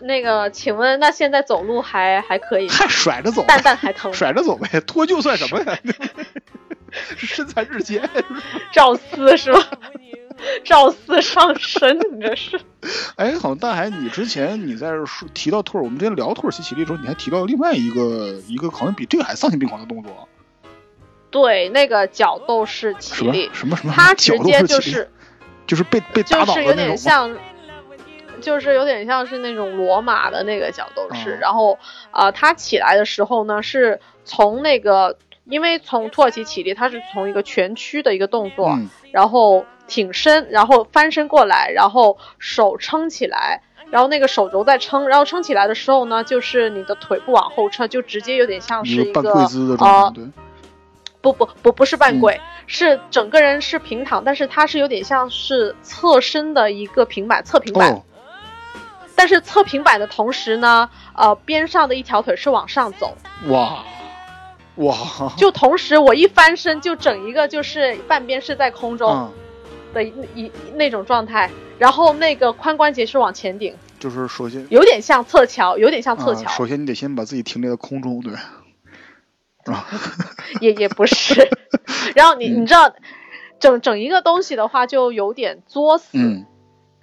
[0.00, 2.74] 那个，请问那现在走路还还可以吗？
[2.74, 4.12] 还甩着走，蛋蛋还疼？
[4.12, 5.78] 甩着走呗，脱臼算什么呀？
[7.16, 8.08] 身材日渐。
[8.72, 9.60] 赵四是吧？
[10.64, 12.58] 赵四上身，你这是？
[13.16, 20.28] 哎，好像大海，你之前你在说提到土耳，我们之前聊土耳其起立的时候，你还提到另外一个一个好像比这个还丧心病狂的动作，
[21.30, 25.10] 对，那个角斗士什么起立，什么什么，他直接就是
[25.66, 27.36] 就是被被打倒的那种像，
[28.40, 31.36] 就是有点像是那种罗马的那个角斗士。
[31.36, 31.78] 嗯然后
[32.10, 43.62] 啊、呃他起来的时候呢，是从那个，因为从土耳其起立，他是从一个全屈的一个动作，嗯然后挺身，然后翻身过来，然后手撑起来。
[43.90, 50.14] 然后那个手肘在撑，然后撑起来的时候呢，就是你的腿部往后撤，就直接有点像是一个一个半跪姿的状呃
[51.22, 57.90] 不不不不是半嗯跪，是整个人是平躺，但是它是有点像是侧身的一个平板，侧平板。
[57.90, 58.02] 哦，
[59.18, 63.16] 但是侧平板的同时呢，呃，边上的一条腿是往上走，
[63.48, 63.84] 哇
[64.76, 64.94] 哇，
[65.36, 69.32] 就同时我一翻身，就整一个就是半边是在空中嗯，
[69.92, 78.32] 的一、一那种状态，然后那个髋关节是往前顶，就是首先有点像侧桥，有点像侧啊，桥，首先你得先把自己停留在空中，对，
[79.74, 79.84] 啊，
[80.60, 81.50] 也也不是。
[82.14, 82.62] 然后你嗯。
[82.62, 82.94] 你知道，
[83.58, 86.10] 整整一个东西的话，就有点作死。
[86.12, 86.46] 嗯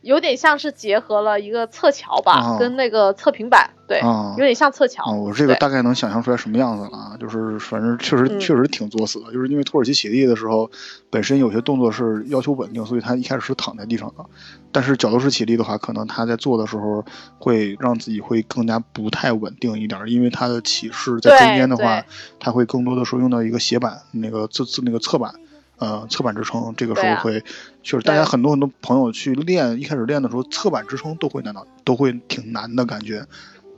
[0.05, 2.57] 有点像是结合了一个侧桥吧，哦。
[2.59, 5.03] 跟那个侧平板，对，啊有点像侧桥。
[5.03, 8.39] 啊，我这个大概能想象出来什么样子了啊，就是反正确实嗯。
[8.39, 10.69] 确实挺作死的，就是因为土耳其起立的时候，
[11.09, 14.23] 本身有些动作是要求稳定，所以他一开始是躺在地上的，
[14.71, 17.03] 但是角斗士起立的话，可能他在做的时候
[17.39, 22.05] 会让自己会更加不太稳定一点，因为他的起势在中间的话对，
[22.39, 25.33] 他会更多的时候用到一个斜板，那个侧侧那个侧板。
[25.77, 27.43] 呃，侧板支撑这个时候会，
[27.83, 33.25] 就是大家很多很多朋友去练，一开始练的时候，侧板支撑都会难到，都会挺难的感觉，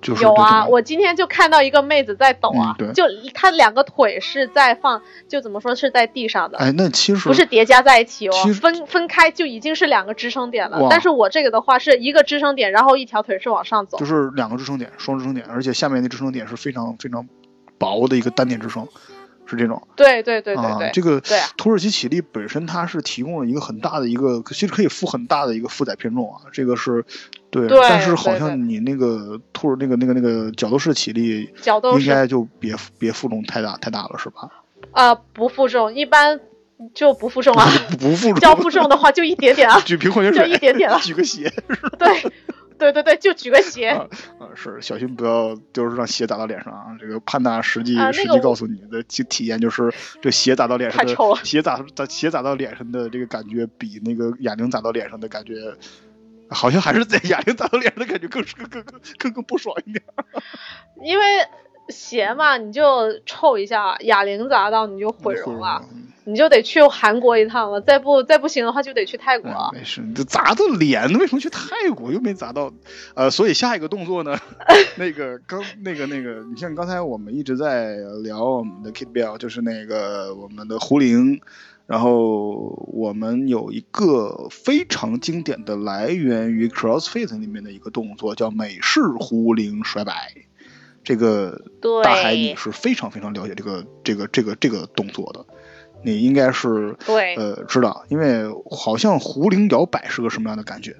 [0.01, 10.87] 就是有啊，我今天就看到一个妹子在抖啊，就她两个腿是在放，就怎么说是在地上的，哎，那其实不是叠加在一起哦分分开就已经是两个支撑点了。
[10.89, 13.97] 但是我这个的话是一个支撑点，然后一条腿是往上走。
[13.97, 14.05] 就。
[14.05, 17.27] 是两个支撑点，双支撑点，而且下面的支撑点是非常非常
[17.77, 18.87] 薄的一个单点支撑，
[19.47, 19.87] 是这种。
[19.95, 21.21] 对对对对啊，对，这个
[21.57, 27.03] 土耳其起立本身它是提供了一个很大的一个，其实可以负很大的一个负载偏重啊，这个是
[27.49, 31.49] 对，对但是好像你那个土耳那个那个那个角斗士起立
[31.99, 34.49] 应该就别别负重太大太大了是吧？
[34.91, 36.39] 啊、不负重，一般
[36.93, 37.67] 就不负重啊。
[37.99, 41.51] 不负重，要负重的话就一点点啊，举瓶矿泉就，一点点了 举个鞋。
[41.99, 42.31] 对，
[42.77, 43.87] 对对对，就举个 鞋。
[43.89, 44.07] 啊
[44.39, 46.97] 啊是小心不要就是让鞋打到脸上啊！
[46.99, 55.53] 这个潘达实际、啊那个实际告诉你的体体验就是， 这鞋打到脸上的太臭了鞋打打鞋打到脸上的这个感觉比那个哑铃打到脸上的感觉，
[56.49, 60.03] 好像还是在哑铃打到脸上的感觉更更更更更更不爽一点。
[61.03, 61.25] 因为
[61.89, 69.49] 鞋嘛，你就臭一下，哑铃砸到你就毁容了，嗯你就得去韩国一趟了，再不再不行的话就得去泰国。
[69.49, 72.69] 嗯没事，你这砸到脸，为什么去泰国又没砸到？
[73.15, 74.37] 呃，所以下一个动作呢，
[74.99, 81.39] 那个刚那个那个，你像刚才我们一直在聊我们的 Kid Bell，就是那个我们的胡铃，
[81.85, 90.33] 然后我们有一个非常经典的来源于 CrossFit 里面的一个动作，叫美式壶铃甩摆。
[91.07, 95.45] 这个对大海你是非常非常了解这个这个这个这个动作的，
[96.03, 100.97] 你应该是对呃知道，因为好像壶铃摇摆是个什么样的感觉？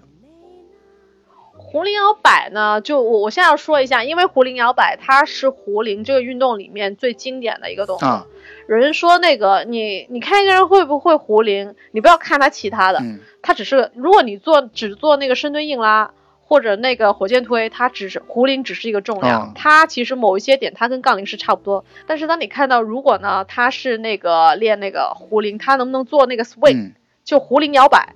[1.58, 8.08] 壶铃摇摆呢，就我我现在要说一下，因为壶铃摇摆它是壶铃这个运动里面最经典的一个动作。
[8.08, 8.26] 啊，
[8.70, 16.12] 有人说那个你你看一个人会不会壶铃，你不要看他其他的，嗯他只是如果你做只做那个深蹲硬拉
[16.48, 21.84] 或者那个火箭推，它只是壶铃只是一个重量，啊它其实某一些点它跟杠铃是差不多。
[22.06, 26.94] 但是当你看到如果呢，他是那个练那个壶铃，他能不能做那个 swing，、嗯
[27.26, 28.16] 就壶铃摇摆，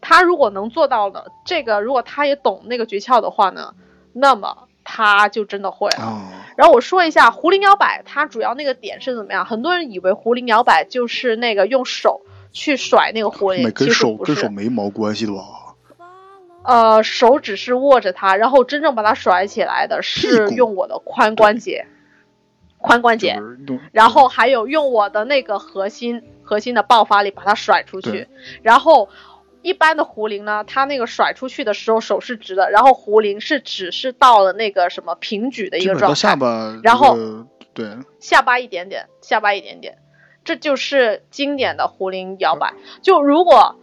[0.00, 3.74] 他如果能做到了这个，如果他也懂那个诀窍的话呢，
[4.14, 6.02] 那么他就真的会了。
[6.02, 6.22] 哦，
[6.56, 9.44] 然后我说一下壶铃摇摆，它主要那个点是怎么样？
[9.44, 14.48] 很多人以为壶铃摇摆就是那个用手去甩那个壶铃，其实不手跟手。
[14.48, 15.65] 没毛关系的吧？
[16.66, 21.86] 呃，手指是握着它，然后真正把它甩起来的是用我的髋关节，
[22.80, 23.40] 髋关节，
[23.92, 28.28] 然后还有用我的那个核心核心的爆发力把它甩出去，
[28.62, 29.08] 然后。
[29.62, 39.98] 一般的壶铃呢，它那个甩出去的时候手是直的，然后壶铃是只是到了那个什么平举的一个状态，下巴，然后这个对，下巴一点点，下巴一点点，
[40.44, 42.74] 这就是经典的壶铃摇摆。
[43.02, 43.74] 就如果，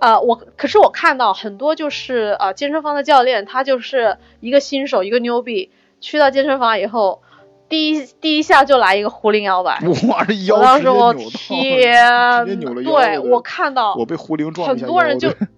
[0.00, 7.22] 呃，我可是我看到很多就是呃健身房的教练，他就是一个新手，一个牛逼，去到健身房以后，
[7.68, 9.80] 第一第一下就来一个壶铃摇摆。
[10.08, 12.44] 哇，这腰我当时我天
[12.84, 15.48] 对我看到我被壶铃撞很多人就对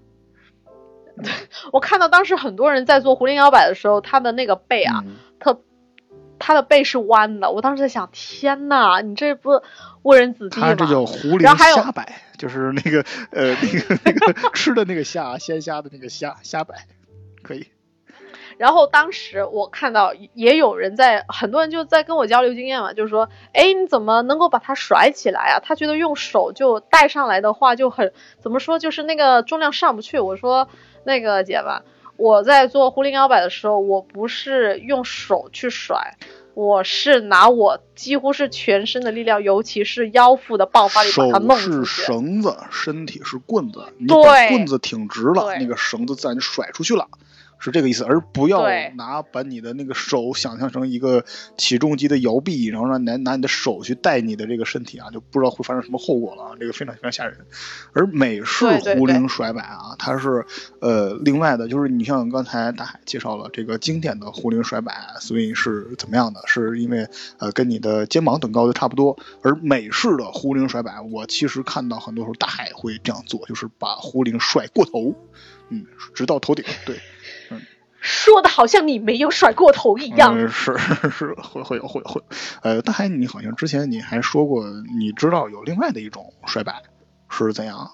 [1.72, 5.60] 我看到当时很多人在做壶铃摇摆的时候，他的那个背啊，嗯特
[6.38, 7.50] 他的背是弯的。
[7.50, 9.60] 我当时在想，天呐，你这不
[10.02, 10.68] 误人子弟吗？
[10.68, 11.76] 他这叫壶铃然后还有
[12.38, 16.86] 就是那个呃那个那个吃的那个虾鲜虾的那个虾虾摆，
[17.42, 17.66] 可以。
[18.56, 25.60] 然后当时我看到也有人在，很多人就在跟我交流经验嘛，就是说，哎，你怎么能够把它甩起来啊？
[25.62, 30.18] 他觉得用手就带上来的话就很怎么说，就是那个重量上不去。
[30.18, 30.68] 我说
[31.04, 31.82] 那个姐们，
[32.16, 36.16] 我在做壶铃摇摆的时候，我不是用手去甩。
[36.58, 42.02] 我是拿我几乎是全身的力量，尤其是腰腹的爆发力把它弄是出去。
[42.02, 47.06] 绳子，身体是棍子，你对把棍子挺直了，那个绳子自然就甩出去了。
[47.58, 48.62] 是这个意思，而不要
[48.94, 51.24] 拿把你的那个手想象成一个
[51.56, 57.46] 起重机的摇臂，然后让拿拿你的手去带你的这个身体啊，就不知道会发生什么后果了啊，这个非常非常吓人。
[57.92, 60.46] 而美式壶铃甩摆啊，它是
[60.80, 66.40] 呃另外的，就是你像刚才大海介绍了这个经典的壶铃甩摆，所以是怎么样的？
[66.46, 75.14] 是因为呃跟你的肩膀等高的差不多，而美式的壶铃甩摆，我其实看到很多时候大海会这样做，就是把壶铃甩过头，
[75.70, 77.00] 嗯，直到头顶，对。
[78.00, 80.38] 说的好像你没有甩过头一样。
[80.38, 80.76] 嗯、是
[81.10, 82.22] 是会会有会会，
[82.62, 84.64] 呃，大海，你好像之前你还说过，
[84.98, 86.82] 你知道有另外的一种甩摆
[87.28, 87.92] 是怎样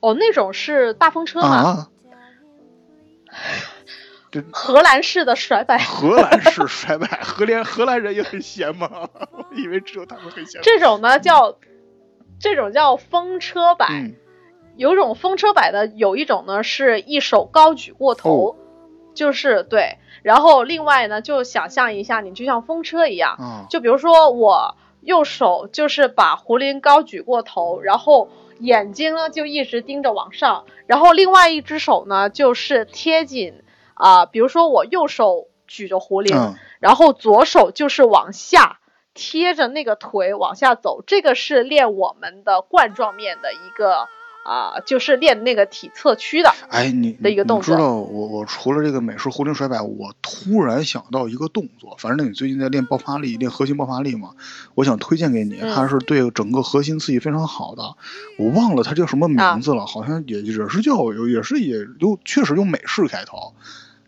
[0.00, 1.88] 哦，那种是大风车嘛，啊？
[4.32, 5.76] 这荷兰式的甩摆。
[5.84, 8.88] 荷兰式甩摆， 荷兰荷兰人也很闲吗？
[9.32, 10.62] 我以为只有他们很闲。
[10.62, 11.58] 这种呢叫，
[12.38, 13.86] 这种叫风车摆。
[13.90, 14.14] 嗯
[14.76, 18.56] 有种风车摆的，有一种呢是一手高举过头，
[19.14, 19.98] 就是对。
[20.22, 33.62] 然后另外呢，就想象一下，你就像风车一样，嗯，就比如说我右手就是把壶铃高举过头，然后眼睛呢就一直盯着往上，然后另外一只手呢就是贴紧
[33.94, 36.54] 啊、比如说我右手举着壶铃，嗯。
[36.80, 38.78] 然后左手就是往下
[39.12, 44.08] 贴着那个腿往下走，这个是练我们的冠状面的一个
[44.44, 46.52] 啊、就是练那个体侧屈的。
[46.68, 54.30] 哎，你的一个动作你知道我我除了这个美式壶铃甩摆，我突然想到一个动作，反正你最近在练爆发力，练核心爆发力嘛，
[54.74, 57.82] 我想推荐给你，嗯它是对整个核心刺激非常好的。
[58.38, 63.54] 我忘了它叫什么啊名字了，好像也也是叫有也是也用确实用美式开头。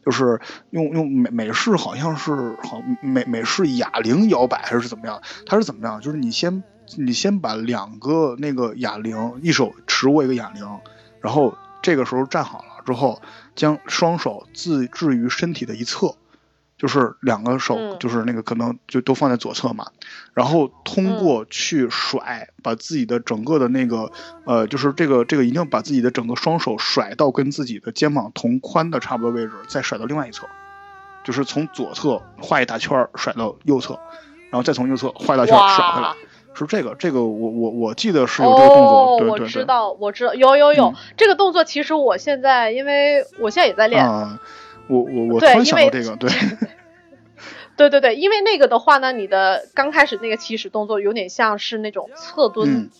[0.04, 5.22] 就是用用美美式好像是好美美式哑铃摇摆还是怎么样？
[5.46, 6.00] 它是怎么样？
[6.00, 6.64] 就是你先
[6.96, 10.66] 你先把两个那个哑铃，一手持握一个哑铃，
[11.20, 13.20] 然后这个时候站好了之后，
[13.54, 16.16] 将双手自置于身体的一侧，
[16.76, 17.96] 就是两个手，嗯。
[18.00, 19.86] 就是那个可能就都放在左侧嘛，
[20.34, 24.10] 然后通过去甩，把自己的整个的那个
[24.44, 30.48] 呃，就是这个这个一定要把自己的整个双手甩到跟自己的肩膀同宽的差不多位置，再甩到另外一侧，
[31.22, 34.00] 就是从左侧画一大圈甩到右侧，
[34.50, 36.16] 然后再从右侧画一大圈甩回来哇，，
[36.54, 39.44] 是这个这个我我我记得是有这个动作，哦，对对对。
[39.44, 41.64] 我知道，我知道，有有有、嗯这个动作。
[41.64, 44.38] 其实我现在，因为我现在也在练，啊，
[44.88, 46.30] 我我我突对然想到这个， 对，
[47.76, 52.90] 对对对，因为那个的话呢，你的刚开始那个起始动作有点像是那种侧蹲，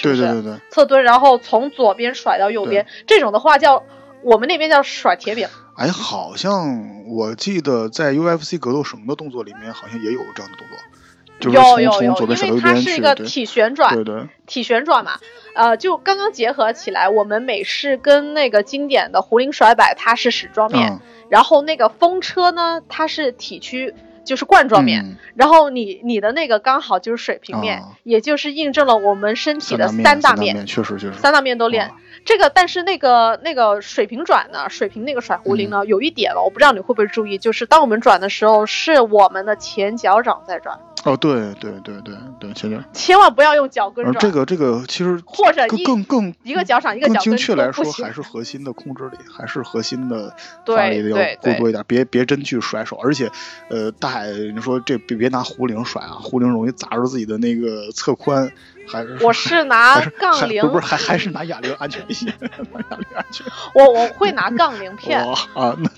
[0.00, 3.82] 对对对对，侧蹲，然后从左边甩到右边，这种的话叫
[4.22, 5.48] 我们那边叫甩铁饼。
[5.76, 10.76] 哎，好像我记得在 UFC 格斗绳的动作里面，好像也有这样的动作，
[11.50, 15.12] 就是有从有有，从左边甩到因为它是一个体旋转，对对，体旋转嘛，
[15.54, 25.16] 呃，就刚刚结合起来，我们美式跟那个经典的壶铃甩摆，它是矢状面，嗯，然后那个风车呢，它是体区，就是冠状面，嗯。
[25.34, 31.86] 然后你你的那个刚好就是水平面，啊也就是印证了我们身体的三面大面，确实确实，三大面都练。
[31.86, 50.34] 啊这个，但是那个那个水平转呢，水平那个甩壶铃呢，有一点了，我不知道你会不会注意，就是当我们转的时候，是我们的前脚掌在转，哦，对对对对对，现在，千万不要用脚跟这个这个其实或者一更更一个脚掌一个更精脚跟确来说，还是核心的控制力，还是核心的
[50.64, 52.96] 对发力的要对对过多一点，别别真去甩手。
[53.02, 53.30] 而且，
[53.68, 58.50] 呃，大海，你说这别别拿壶铃甩啊，壶铃容易砸着自己的那个侧髋，
[58.86, 62.26] 还是我是 拿杠铃不是还还是拿哑铃安全一些，
[62.72, 63.44] 拿哑铃安全。
[63.74, 65.90] 我我会拿杠铃 片，哇啊，那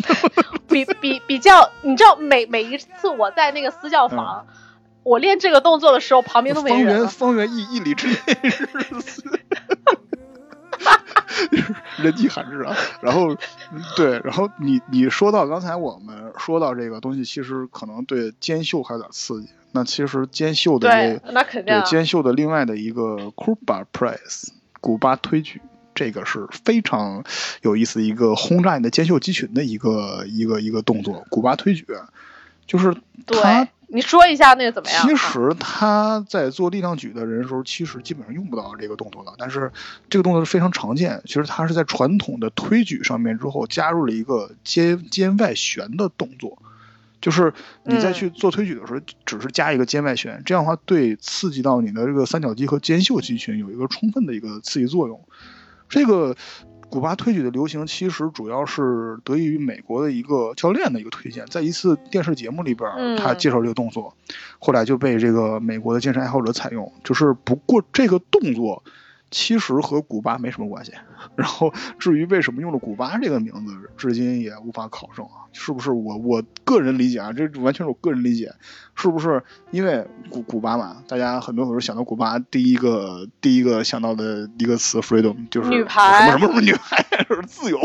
[0.66, 4.46] 比比比较，你知道每每一次我在那个私教房，
[5.04, 7.08] 我练这个动作的时候，旁边都没方圆。
[7.08, 8.16] 方圆一一里之内
[8.50, 9.14] 是
[12.02, 12.76] 人迹罕至啊。
[13.00, 13.32] 然后，
[13.72, 19.48] 嗯对，然后你你说到刚才我们说到这个东西，其实可能对肩袖还有点刺激。
[19.72, 21.80] 那其实肩袖的对这，那肯定啊。
[21.80, 24.48] 对肩袖的另外的一个 Cuba Press
[24.80, 25.60] 古巴推举，
[25.94, 27.24] 这个是非常
[27.62, 31.26] 有意思一个轰炸你的肩袖肌群的一个一个一个动作。
[31.28, 31.86] 古巴推举，
[32.66, 32.94] 就是
[33.26, 35.08] 它对，你说一下那个怎么样？
[35.08, 39.70] 其实他在做力量举的人的时候，其实基本上用不到这个动作了，但是
[40.10, 41.22] 这个动作是非常常见。
[41.26, 46.58] 其实他是在传统的推举上面之后加入了一个肩肩外旋的动作，
[47.20, 55.24] 就是你在嗯去做推举的时候，只是加一个肩外旋，这样的话对刺激到你的这个三角肌和肩袖肌群有一个充分的一个刺激作用。
[55.88, 56.34] 这个
[56.94, 64.14] 古巴推举的流行，其实主要是得益于美国的一个教练的一个推荐，在一次电视节目里边他介绍这个动作，
[64.60, 66.92] 后来就被这个美国的健身爱好者采用。
[67.02, 68.84] 就是不过这个动作
[69.34, 70.92] 其实和古巴没什么关系。
[71.34, 78.52] 然后至于为什么用了古巴这个名字，至今也无法考证啊，是不是我我个人理解啊，这完全是我个人理解，
[78.94, 87.78] 是不是因为古古巴嘛，大家很多时候想到古巴，第一个第一个想到的一个词 freedom 就是女排什么什么什么女排， 是自由。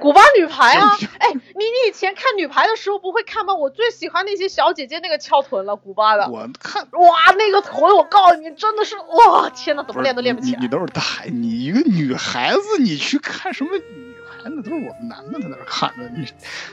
[0.00, 3.54] 古巴女排啊是， 哎，你你以前看女排的时候不会看吗？
[3.54, 6.28] 我最喜欢那些小姐姐那个翘臀了，古巴的。
[6.28, 10.58] 我看哇，那个臀我告诉你，真的是哇，天呐，怎么练都练不起来。
[10.58, 14.56] 你你都是大海，你一个女孩子，你去看什么女孩子？
[14.62, 16.26] 都是我们男的在那儿看着你。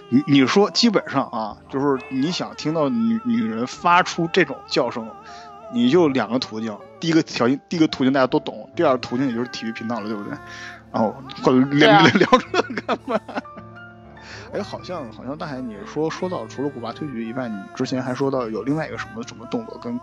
[0.09, 5.09] 你你说，基本上啊，就是你想听到女女人发出这种叫声，
[5.73, 6.77] 你就两个途径。
[6.99, 10.37] 第一个条件，第一个途径大家都懂，第二个途径也就是体育频道了，对不对？
[10.91, 13.17] 然后或者聊、聊聊这干嘛？
[14.53, 19.99] 哎，好像好像大海，你说说到除了古巴推举以外，你之前还说到有另外一个什么什么动作跟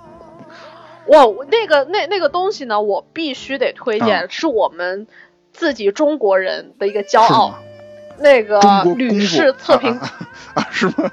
[1.07, 5.07] 哇，我那个那那个东西呢，我必须得推荐，啊是我们
[5.53, 7.59] 自己中国人的一个骄傲。
[8.23, 10.13] 那个中国功吕氏测评啊
[10.53, 11.11] 啊啊是吗？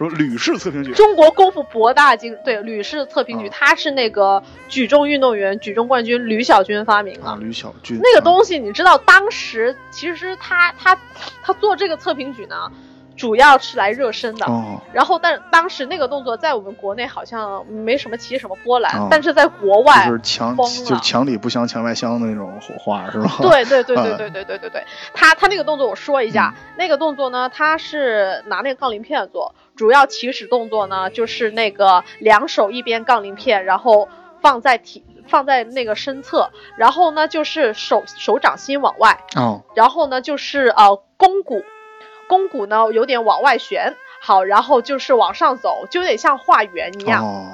[0.00, 0.92] 说吕氏测评局。
[0.92, 3.50] 中国功夫博大精对吕氏测评局，啊。
[3.52, 7.28] 他是那个举重运动员、举重冠军吕小军发明的。
[7.28, 8.00] 啊，吕小军。
[8.02, 10.98] 那个啊东西你知道，当时其实他他
[11.42, 12.72] 他做这个测评举呢，
[13.14, 14.46] 主要是来热身的。
[14.46, 19.08] 哦，然后，但当时那个动作在我们国内好像没什么起什么波澜，哦。
[19.10, 23.30] 但是在国外，就是墙就是墙里不香墙外香的那种火花是吧？
[23.42, 26.32] 对对对对啊对对对对对，他他那个动作我说一嗯。
[26.32, 34.10] 下，那个动作呢，他是拿那个杠铃片做，主要起始动作呢就是那个两手一边杠铃片，然后
[34.42, 41.64] 放在体放在那个身侧，然后呢就是手手掌心往外，哦，然后呢就是呃肱骨，
[42.28, 47.48] 肱骨呢有点往外旋，好，然后就是往上走，就有点像画圆一样，哦，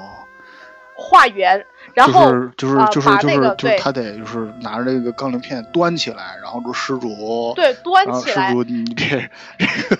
[0.97, 1.65] 画圆，
[1.97, 3.09] 然后、就是就是啊就是
[3.57, 9.05] 就是他得就是拿着这个杠铃片端起来，然后说施主对端起来，施主你这
[9.57, 9.97] 这个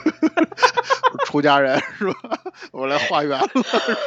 [1.26, 2.38] 出家人是吧？
[2.72, 3.62] 我来化缘了是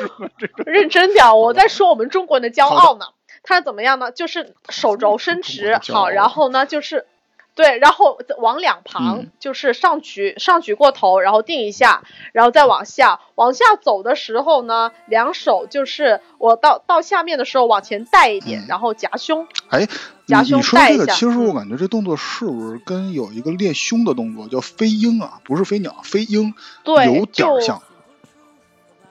[0.07, 0.31] 吧？
[0.39, 3.07] 这种认真点，我在说我们中国人的骄傲呢。
[3.43, 4.13] 他是怎么样呢？
[4.13, 7.07] 就是手肘伸直好，然后呢就是。
[7.55, 19.47] 对，然后往两旁、嗯就是上举上举过头，然后定一下，然后再往下往下走的时候呢，两手就是我到到下面的时候往前带一点，嗯然后夹胸。
[19.69, 19.87] 哎，
[20.27, 25.41] 夹胸说这个，其实我嗯感觉这动作是不是跟有一个练胸的动作叫飞鹰啊？
[25.45, 27.83] 不是飞鸟，飞鹰对，有点像。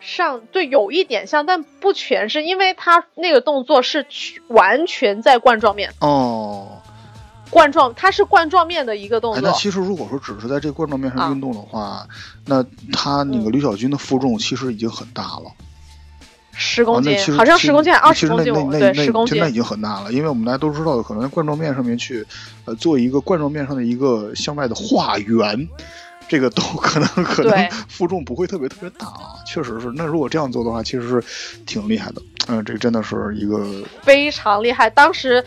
[0.01, 6.78] 上对有一点像，但不全是，因为他那个动作是去完全在冠状面，哦，
[7.49, 9.49] 冠状它是冠状面的一个动哎，作。
[9.49, 12.07] 那其实如果说只是在这个冠状面啊上运动的话，
[12.45, 15.51] 那他那个嗯吕小军的负重其实已经很大了。
[16.61, 19.37] 十公斤，好像十公斤还二十公斤，我那那那那对十公斤。
[19.39, 22.25] 那已经很大了，因为我们大家都知道，可能在冠状面上面去，
[22.65, 25.69] 呃，做一个冠状面上的一个向外的画圆，
[26.27, 29.89] 这个都可能可能 负重不会特别特别大啊，确实是。
[29.95, 31.23] 那如果这样做的话，其实是
[31.65, 32.21] 挺厉害的。
[32.51, 33.63] 嗯、这个真的是一个
[34.01, 34.89] 非常厉害。
[34.89, 35.45] 当时，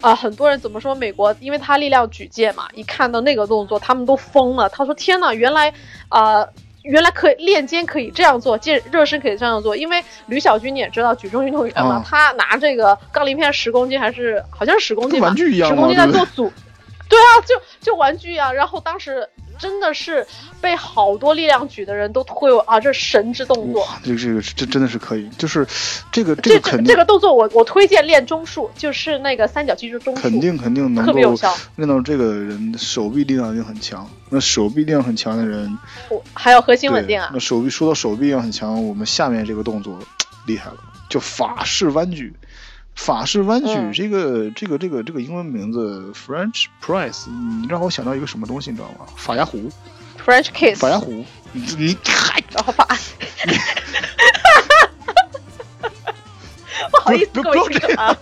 [0.00, 4.68] 啊、很多人怎么说美国，因为他力量举荐嘛，一看到那个动作，他们都疯了。
[4.68, 5.72] 他说：“天呐，原来，
[6.08, 6.46] 啊，
[6.82, 9.76] 原来可以练肩可以这样做，健热身可以这样做。
[9.76, 16.52] 因为吕小军你也知道，举重运动员嘛，啊他拿这个杠铃片十公斤还是好像是十公斤吧，玩具一样十公斤在做组，
[17.08, 18.52] 对啊，就就玩具啊。
[18.52, 19.28] 然后当时
[19.58, 20.26] 真的是
[20.60, 23.86] 被好多力量举的人都推我啊，这神之动作。
[24.04, 25.66] 这个这个这真的是可以，就是
[26.12, 31.54] 这个这这个肯定这个动作我我推荐练中束，就是那个三角肌中束，肯定肯定能够特别有效。
[31.76, 35.78] 练到这个人手臂力量一定很强，那手臂力量很强的人，
[36.08, 39.98] 我还有核心稳定啊那，手臂说到手臂力量很强，我们下面这个动作
[40.46, 40.76] 厉害了，
[41.08, 42.32] 叫法式弯举。
[42.98, 43.92] 法式弯举、嗯。
[43.92, 49.06] 这个这个这个这个英文名字 French press，你让我想到一个什么东西，你知道吗？
[49.16, 49.70] 法压壶
[50.26, 52.84] ，French kiss，法压壶，你你嗨，然后把，
[56.90, 58.18] 不好意思，不各位不要听众啊，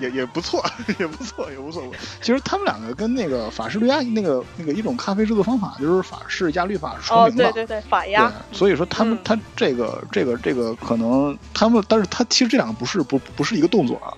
[0.00, 0.64] 也也不错，
[0.98, 1.96] 也不错，也无所谓。
[2.20, 7.44] 其实他们两个跟那个法式绿压那个那个一种咖啡制作方法，就是法式压绿法是重哦，名的。
[7.52, 14.12] 对对对，法压，对所以说他们、嗯他这个这个这个可能他们，但是他其实这两个不是不不是一个动作啊。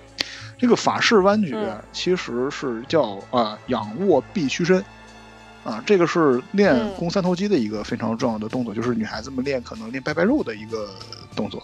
[0.57, 4.83] 这个法式弯举嗯其实是叫啊、仰卧臂屈伸
[5.65, 10.89] 啊，这个是练嗯肱三头肌的一个非常重要的动作，就是女孩子们练可能练拜拜肉的一个
[11.35, 11.61] 动作，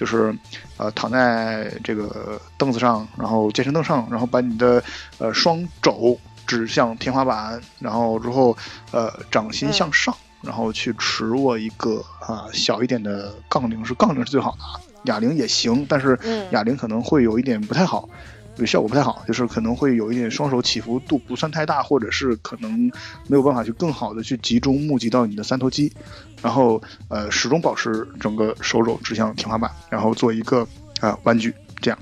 [0.00, 0.34] 就是
[0.78, 4.82] 呃躺在这个凳子上，然后健身凳上，然后把你的
[5.18, 8.56] 呃双肘指向天花板，然后之后
[8.92, 18.08] 呃掌心嗯向上，然后去持握一个啊、小一点的杠铃，是杠铃是最好的啊，哑铃也行，但是嗯哑铃可能会有一点不太好。
[18.56, 22.90] 这个效果不太好，就是可能会有一点双手起伏度不算太大，或者是可能
[23.26, 25.90] 没有办法去更好的去集中募集到你的三头肌，
[26.42, 30.66] 然后呃始终保持整个手肘指向天花板，然后做一个
[31.00, 31.98] 啊、弯举，这样。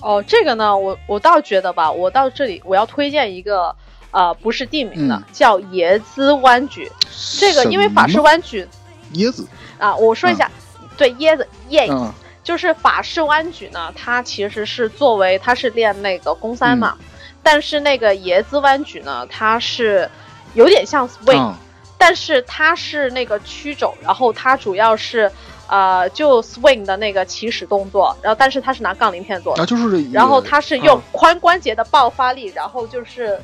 [0.00, 3.74] 哦，这个呢，我我倒觉得吧，我到这里我要推荐一个，
[4.10, 5.24] 呃，不是地名的，嗯。
[5.32, 6.90] 叫椰子弯举。
[7.38, 8.66] 这个因为法式弯举
[9.12, 9.46] 椰子，
[9.78, 10.50] 啊，我说一下，
[10.96, 12.10] 对椰子耶，嗯。
[12.42, 16.96] 就是法式弯举呢，它其实是作为它是练那个肱三嘛，
[17.42, 20.10] 但是那个椰子弯举呢，它是
[20.54, 21.59] 有点像 swing，、啊
[22.00, 25.30] 但是它是那个曲肘，然后它主要是
[25.68, 33.38] 呃就 swing 的那个起始动作，然后但是它是拿杠铃片做的，啊就是，然后它是用啊髋关节的爆发力，然后就是。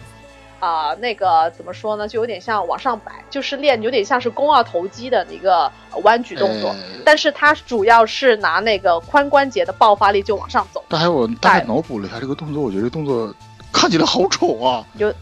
[0.58, 2.08] 啊、那个怎么说呢？
[2.08, 10.82] 就有点像往上摆，就是练有点像是肱二头肌的一个呃弯举动作，呃但是它主要是拿那个髋关节的爆发力就往上走。
[10.88, 13.32] 但还有我大概脑补了一下这个动作，我觉得这动作
[13.70, 14.82] 看起来好丑啊！
[14.94, 15.12] 有，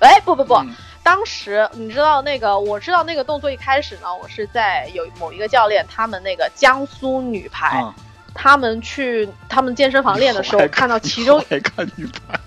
[0.00, 0.76] 哎，不不不，嗯
[1.08, 7.94] 当时你知道那个，我知道那个动作一开始呢，我是在有某一个教练，他们那个江苏女排，啊，
[8.34, 12.38] 他们去他们健身房练的时候， 看到其中你好爱看女排，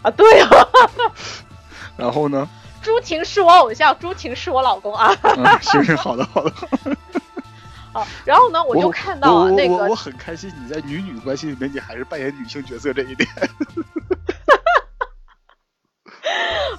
[0.00, 0.48] 啊，对啊，
[1.98, 2.48] 然后呢？
[2.80, 6.50] 朱婷是我偶像，朱婷是我老公啊嗯，行行，好的好的。
[7.92, 13.28] 啊，然后呢，我就看到我我那个我我很开心，你在女女关系里面，你还是扮演女性角色这一点。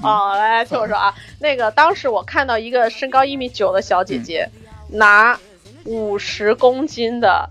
[0.01, 4.49] 啊， 来来听我说啊，那个当时我看到一个身高一米九的小姐姐，
[4.89, 5.39] 拿
[5.85, 7.49] 五十公斤的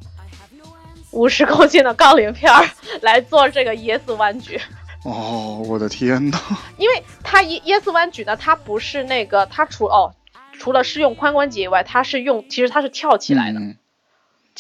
[1.11, 2.69] 五十公斤的杠铃片儿
[3.03, 4.61] 来做这个椰子弯举，
[5.05, 6.39] 哦，我的天呐！
[6.79, 10.15] 因为它椰椰子弯举呢，它不是那个它除哦。
[10.59, 13.77] 除了是用髋关节以外，它是用，其实它是跳起来的，嗯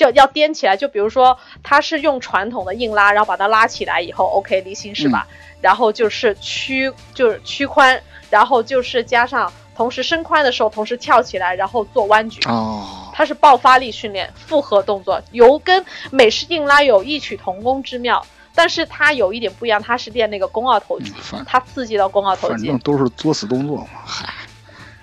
[0.08, 0.76] 就要颠起来。
[0.76, 5.26] 就比如说，它是用传统的硬拉，然后把它拉起来以后，OK 离心是吧？
[5.60, 12.40] 然后就是屈，就是屈髋，然后就是加上同时伸髋的时候，同时跳起来，然后做弯举。
[12.48, 18.24] 哦，它是爆发力训练，复合动作，有跟美式硬拉有异曲同工之妙。
[18.52, 21.14] 但是它有一点不一样，它是练那个肱二头肌
[21.46, 22.78] 它刺激到肱二头肌反正。
[22.80, 24.28] 都是作死动作嘛，嗨。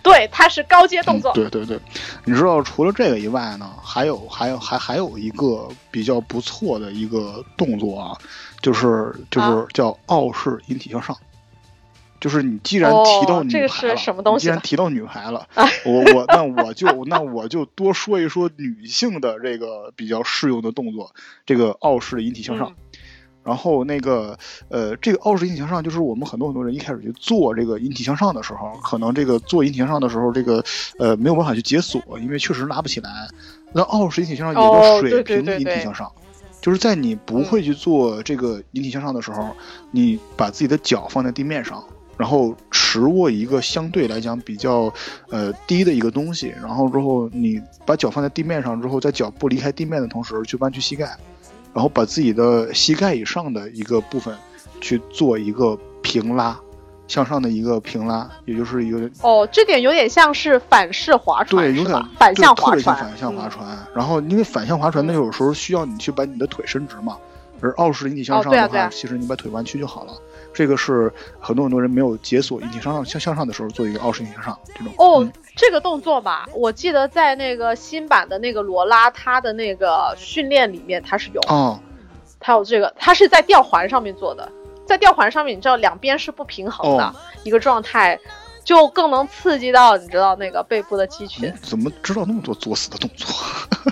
[0.07, 1.31] 对，它是高阶动作。
[1.33, 1.79] 嗯对对对，
[2.25, 8.17] 你知道除了这个以外呢，还有还有还还有一个比较不错的一个动作啊，
[8.61, 11.15] 就是就是啊叫傲式引体向上。
[12.19, 15.47] 就是你既然提到哦这个女排了，是什么东西既然提到女排了，
[15.85, 21.13] 我我那我就那我就多说一说女性的这个比较适用的动作，
[21.45, 22.69] 这个傲式引体向上。
[22.69, 22.75] 嗯
[23.47, 24.37] 然后那个
[24.67, 30.61] 呃，这个傲式引体向上，就是我们很多很多人一开始去做这个引体向上的时候，可能这个做引体向上的时候，这个
[30.99, 33.09] 呃没有办法去解锁，因为确实拉不起来。
[33.71, 36.11] 那傲式引体向上也哦叫水平引体对对向上，
[36.59, 39.55] 就是在你不会去做这个引体向上的时候，
[39.91, 41.81] 你把自己的脚放在地面上，
[42.17, 44.91] 然后持握一个相对来讲比较
[45.29, 51.17] 呃低的一个东西，然后之后你把脚放在地面上之后，在脚不离开地面的同时去弯曲膝盖。
[51.73, 54.35] 然后把自己的膝盖以上的一个部分
[54.81, 56.59] 去做一个平拉，
[57.07, 63.87] 向上的一个平拉，也就是一个哦，这点有点像是反式划船，对，有点反向划船，别像反向划嗯船。
[63.95, 67.17] 然后因为反向划船那，有时候需要你去把你的腿伸直嘛，
[67.61, 70.13] 而傲式引体向哦上的话，对啊啊其实你把腿弯曲就好了。
[70.57, 74.91] 这个是很多很多人没有解锁引体向上向向上的时候做一个傲式引体向上这种。
[74.97, 81.79] 哦，嗯这个动作吧，我记得在那个新版的那个罗拉，它的那个训练里面它是有，哦，
[82.39, 84.51] 它有这个，它是在吊环上面做的，
[84.87, 88.19] 在吊环上面，你知道两边是不平衡的、哦一个状态，
[88.63, 91.53] 就更能刺激到你知道那个背部的肌群。
[91.61, 93.27] 怎么知道那么多作死的动作？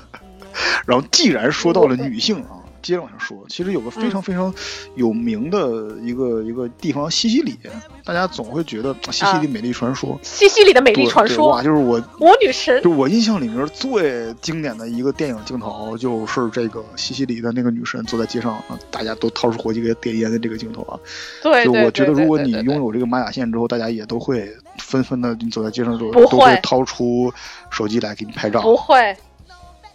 [0.88, 4.12] 然后既然说到了女性啊，接着往下说，其实有个非嗯。
[4.16, 4.54] 常非常
[4.96, 7.58] 有名的一个、一个地方西西里，
[8.06, 10.18] 大家总会觉得啊西西里美丽传说。
[10.22, 11.50] 西西里的美丽传说？
[11.50, 12.82] 哇，，就是我，我女神？
[12.82, 20.98] 就我印象里面最经典的一个电影镜头，就是这个西西里的那个女神坐在街上，啊大家都掏出火机给她点烟的这个镜头啊。
[21.44, 27.34] 对对就我觉得，如果你拥有这个玛雅线之后，大家也都会纷纷的，你走在街上都不都会会掏出
[27.70, 28.62] 手机来给你拍照。
[28.62, 29.18] 不会，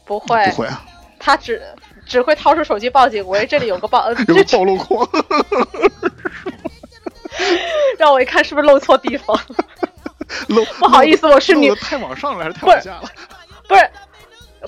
[0.05, 0.85] 不会，不会啊，
[1.19, 1.63] 他只
[2.11, 5.09] 只会掏出手机报警，我，这里有个报， 呃有个这暴露狂。
[7.97, 9.39] 让我一看是不是漏错地方？
[10.49, 13.03] 漏不好意思我是女太往上了还是太往下了？
[13.69, 13.91] 不是，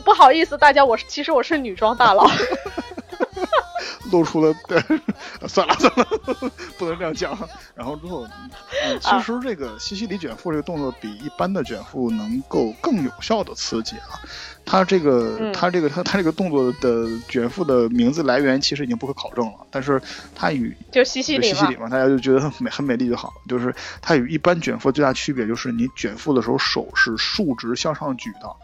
[0.05, 2.29] 不好意思，大家，我是其实我是女装大佬。
[4.11, 4.79] 露出了，对，
[5.49, 6.05] 算了算了，
[6.77, 7.49] 不能这样讲。
[7.75, 8.27] 然后之后，
[8.85, 14.21] 嗯，其实这个西西里卷腹这个动作比一般的卷腹能够更有效的刺激啊。
[14.67, 20.01] 它这个，嗯它这个，它它这个动作的卷腹的名字来源其实已经不可考证了，但是
[20.35, 23.33] 它与就西西里嘛西西里，嘛，大家就觉得很美很美丽就好。
[23.49, 28.55] 就是它与一般卷腹最大区别就是你卷腹的时候手是竖直向上举的，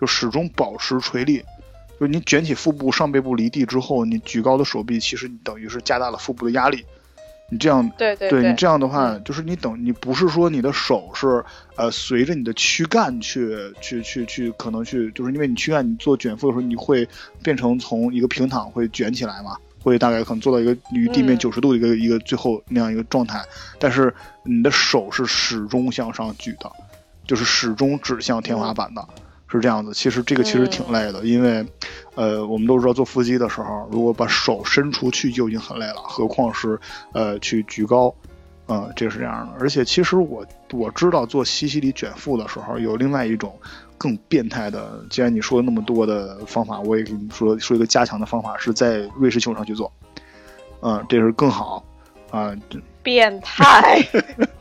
[0.00, 1.42] 就始终保持垂立。
[1.98, 6.84] 就是你卷起腹部上背部离地之后，你举高的手臂，其实你等于是加大了腹部的压力。
[7.48, 11.44] 你这样，对对对你这样的话，嗯就是你等你不是说你的手是
[11.76, 17.08] 呃随着你的躯干去去去去可能去，就是因为你躯干你做卷腹的时候，你会
[17.44, 23.40] 变成从一个平躺会卷起来嘛，会大概可能做到一个与地面嗯九十度的一个、一个最后那样一个状态，
[23.78, 26.70] 但是你的手是始终向上举的，
[27.28, 29.08] 就是始终指向天花板的。
[29.56, 31.66] 是这样子，其实这个其实挺累的，因为，
[32.14, 36.78] 呃，我们都知道做腹肌的时候，如果把手伸出去就已经很累了，何况是
[37.12, 38.14] 呃去举高，
[38.68, 39.54] 嗯、这是这样的。
[39.58, 43.58] 而且其实我我知道做西西里卷腹的时候，有另外一种
[43.96, 45.04] 更变态的。
[45.10, 49.92] 既然你说了那么多的方法，我也给你说说一个加强的方法，是在瑞士球上去做。
[50.82, 51.84] 嗯，这是更好
[52.30, 54.02] 啊，这变态。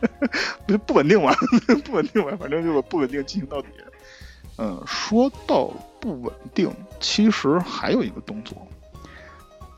[0.68, 1.34] 不不稳定嘛，
[1.84, 3.68] 不稳定嘛，反正就是不稳定进行到底。
[4.58, 8.56] 嗯，说到不稳定，其实还有一个动作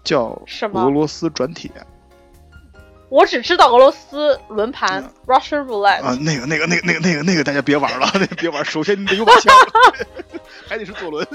[0.04, 1.72] 叫什么俄罗斯转铁
[3.10, 9.56] 我只知道俄罗斯轮盘 Russian Roulette，、啊，那个那个那个那个那个那个大家别玩了， 那个别玩，首先你得有把枪，
[10.68, 11.26] 还得是左轮，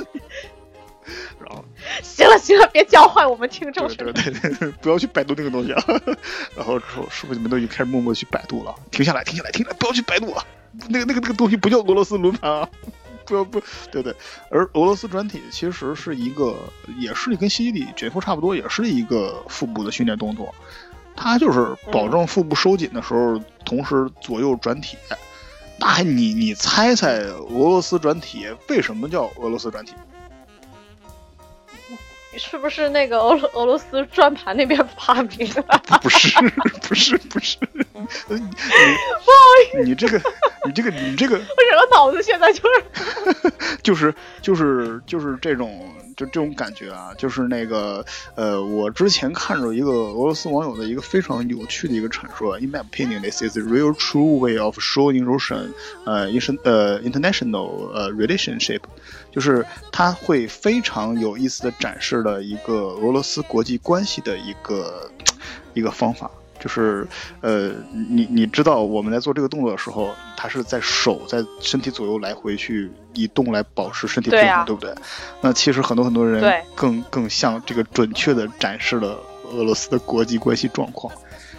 [1.40, 1.64] 然后
[2.02, 5.82] 行了行了，别教坏我们听众对对对对，不要去百度那个东西啊。
[6.54, 10.44] 然后之后师傅你们都已经开始默默去百度了，停下来，停下来，停下来，不要去百度啊！
[10.88, 12.68] 那个那个那个东西不叫俄罗斯轮盘啊，
[13.24, 13.60] 不要不
[13.90, 14.14] 对对。
[14.50, 16.56] 而俄罗斯转体其实是一个，
[16.98, 20.54] 也是跟西西里卷腹差不多，也是一个腹部的训练动作。
[21.14, 24.96] 它就是保证腹部收紧的时候，同时左右转体。
[25.78, 29.94] 那你你猜猜俄罗斯转体为什么叫俄罗斯转体？
[32.38, 35.62] 是不是那个俄罗俄罗斯转盘那边发明的？
[36.02, 36.30] 不是，
[36.88, 37.58] 不是，不是，
[38.28, 38.40] 你
[39.82, 40.20] 你你这个，
[40.66, 43.52] 你这个，你这个，我整个脑子现在就是
[43.82, 48.04] 就是就是就是这种就这种感觉啊，就是那个
[48.34, 55.72] 呃，我之前看着一个俄罗斯网友的一个非常有趣的一个阐述啊，In my opinion, this is a real true way of showing Russian
[56.04, 58.80] 呃 in 呃 international 呃 relationship，
[59.30, 65.10] 就是他会非常有意思的展示了一个俄罗斯国际关系的一个
[65.74, 66.30] 一个方法。
[66.60, 67.04] 就是，
[67.40, 74.94] 呃，你你知道我们在做这个动作的时候，他是在手在身体左右来回去移动来保持身体平衡，对啊对不对？
[75.40, 79.20] 那其实很多很多人更更像这个准确的展示了
[79.52, 81.12] 俄罗斯的国际关系状况。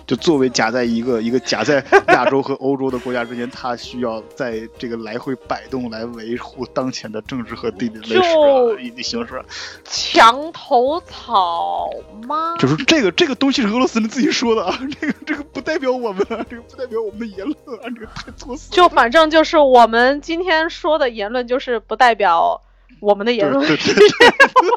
[0.06, 9.46] 就作为夹在一个一个夹在亚洲和欧洲的国家之间，它需要在这个来回摆动来维护当前的政治和地理历史就啊以及形势啊。
[9.86, 11.90] 墙头草
[12.28, 12.56] 吗？
[12.60, 18.72] 就是这个这个东西是俄罗斯人自己说的啊， 这个这个不代表我们啊，这个不代表我们的言论啊，这个太作死。
[18.72, 22.62] 就反正就是我们今天说的言论，就是不代表
[23.00, 23.66] 我们的言论。
[23.66, 24.28] 对对对对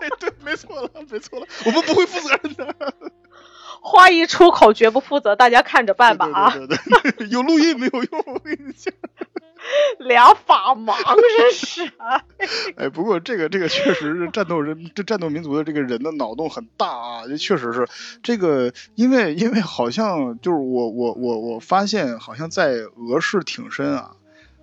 [0.09, 2.95] 对对，没错了，没错了，我们不会负责任的。
[3.81, 6.51] 话一出口绝不负责，大家看着办吧啊！
[6.51, 8.93] 对对对对，有录音没有用，我跟你讲。
[9.99, 10.95] 俩法盲
[11.39, 11.91] 这是。
[12.77, 17.89] 哎，不过这个这个确实是战斗人这战斗民族的这个人的脑洞很大啊，这确实是
[18.23, 24.13] 这个，因为因为好像就是我我我我发现好像在俄式挺身啊，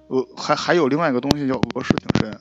[0.07, 2.39] 俄还还有另外一个东西叫俄式挺身。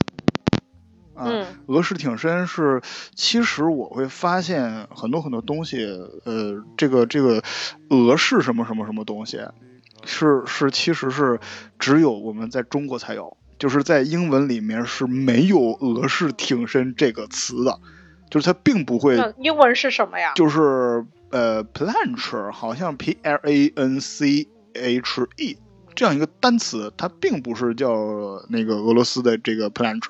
[1.22, 2.80] 啊，嗯俄式挺身是，
[3.14, 5.84] 其实我会发现很多很多东西，
[6.24, 7.42] 呃，这个这个
[7.90, 9.40] 俄式什么什么什么东西，
[10.04, 11.38] 是是其实是
[11.78, 17.78] 只有我们在中国才有，就是在英文里面是没有俄式挺身这个词的，
[18.28, 20.32] 就是它并不会，英文是什么呀？
[20.34, 25.56] 就是呃 planche 好像 P L A N C H E
[25.94, 27.94] 这样一个单词，它并不是叫
[28.48, 30.06] 那个俄罗斯的这个 planche，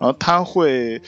[0.00, 1.00] 然后它会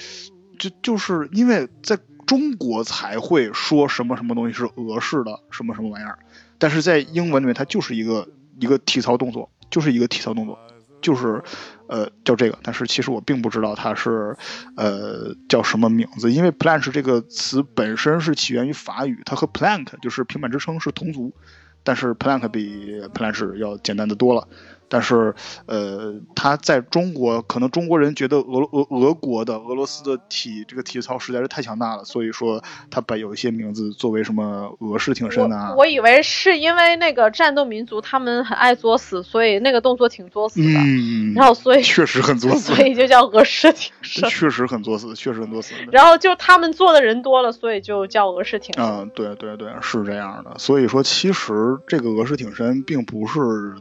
[0.58, 6.18] 就就是因为在中国才会说什么什么东西是俄式的什么什么玩意儿，
[6.58, 8.28] 但是在英文里面它就是一个
[8.60, 10.58] 一个体操动作，就是一个体操动作，
[11.00, 11.42] 就是
[11.88, 14.36] 呃叫这个，但是其实我并不知道它是
[14.76, 21.34] 呃叫什么名字，因为 Planch，这个词本身是起源于法语，它和 plank 就是平板支撑是同族，
[21.82, 24.46] 但是 plank 比 Planch 要简单的多了。
[24.92, 25.34] 但是，
[25.64, 44.28] 呃，他在中国，可能中国人觉得俄俄俄国的俄罗斯的体这个体操实在是太强大了，所以说他把有一些名字作为什么俄式挺身啊我，我以为是因为那个战斗民族他们很爱作死，所以那个动作挺作死的，嗯，然后所以确实很作死，所以就叫俄式挺 身。
[44.28, 45.72] 确实很作死，确实很作死。
[45.90, 48.84] 然后就他们做的人多了，所以就叫俄式挺身。
[48.84, 50.52] 嗯，对对对，是这样的。
[50.58, 53.40] 所以说，其实这个俄式挺身并不是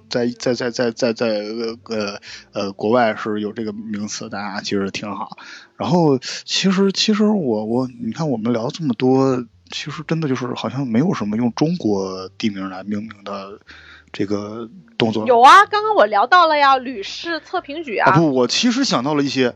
[0.10, 2.20] 在在在在在在呃呃
[2.54, 5.38] 呃国外是有这个名词，大家其实挺好。
[5.76, 13.60] 然后，其实其实我我你看我们聊这么多，其实真的就是好像没有什么用中国地名来命名的
[14.12, 15.26] 这个动作。
[15.26, 19.56] 有啊，刚刚我聊到了呀，吕氏测评举啊，啊不，我其实想到了一些，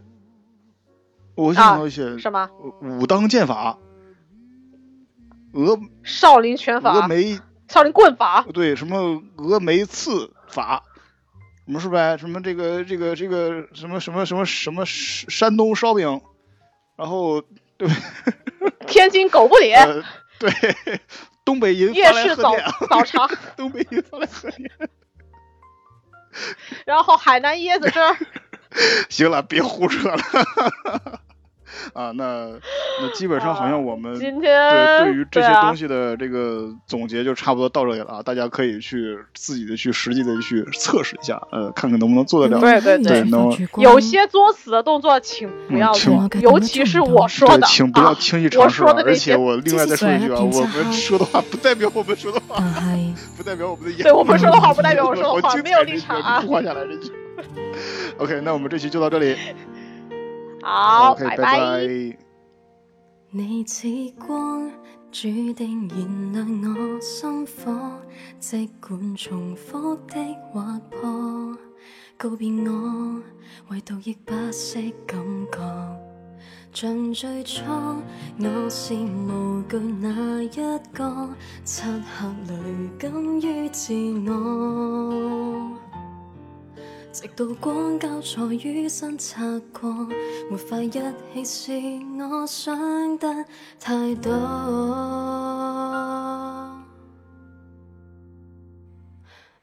[1.36, 2.50] 我想到一些、什么
[2.82, 3.78] 武当剑法，
[5.54, 10.84] 峨少林拳法峨法、眉少林棍法，对，什么峨眉刺法，
[11.66, 12.16] 什么是呗？
[12.18, 16.22] 什么这个这个这个什么什么什么什么山山东烧饼，
[16.96, 17.42] 然后
[17.78, 17.90] 对
[18.86, 20.04] 天津狗不理，呃
[20.38, 20.52] 对，
[21.44, 22.54] 东北银夜市早，
[22.90, 24.70] 早茶， 东北银发来贺电。
[26.86, 28.16] 然后海南椰子汁儿，
[29.10, 31.22] 行了，别胡扯了。
[31.94, 32.50] 啊，那
[33.02, 42.60] 那基本上好像我们今对天对于这些啊东西的这个总结就差不多到这里了啊，大家可以去自己的去实际的去测试一下，呃，看看能不能做得了。
[42.62, 52.64] 对对对能有些作死的动作，请不要做，尤其是我说对的，，请不要啊轻易尝试而且，我另外再说一句啊，我们说的话不代表我们说的话，
[53.36, 57.12] 不代表我们的言对我们说的话不代表 我说的话没有立场啊画下来这句。
[58.18, 59.36] OK，那我们这期就到这里。
[60.68, 61.38] 好拜拜。
[61.38, 62.18] 拜。
[63.30, 63.88] 你似
[64.26, 64.72] 光，
[65.12, 68.00] 注定燃亮我心火，
[68.40, 70.16] 即管重复的
[70.52, 71.56] 划破，
[72.18, 73.22] 告别我，
[73.70, 75.60] 唯独亦不识感觉。
[76.74, 77.64] 像最初，
[78.40, 81.30] 我是無懼那一個，
[81.64, 83.94] 漆黑裏敢於自
[84.28, 85.70] 我。
[87.16, 89.42] 直到光交錯於身擦
[89.72, 89.90] 過，
[90.52, 91.72] 沒法一起是
[92.22, 93.46] 我想得
[93.80, 94.34] 太多。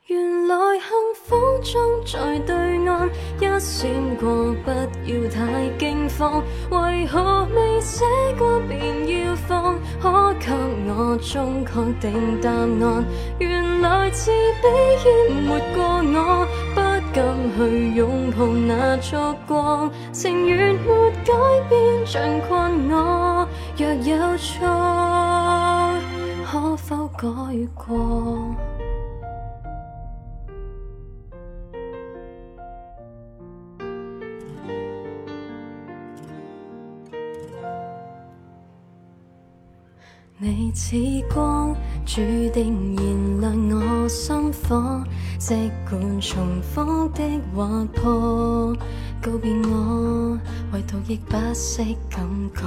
[0.07, 2.57] 原來幸福中在對
[2.89, 6.43] 岸一閃過，不要太驚慌。
[6.71, 8.07] 為何未寫
[8.39, 9.79] 過便要放？
[10.01, 10.53] 可給
[10.89, 13.05] 我終確定答案？
[13.39, 14.31] 原來自
[14.63, 14.71] 卑
[15.05, 15.85] 淹沒過
[16.19, 16.49] 我，
[17.13, 17.25] 敢
[17.57, 19.91] 去拥抱那烛光。
[20.13, 21.33] 情愿没改
[21.69, 23.47] 变，像困我。
[23.77, 24.67] 若有错，
[26.45, 27.29] 可否改
[27.75, 28.55] 过？
[40.45, 40.97] 你似
[41.33, 41.73] 光，
[42.05, 42.17] 注
[42.53, 45.01] 定燃亮我心火，
[45.39, 48.77] 即管重複的划破，
[49.23, 50.37] 告別我，
[50.73, 52.65] 唯獨亦不識感覺。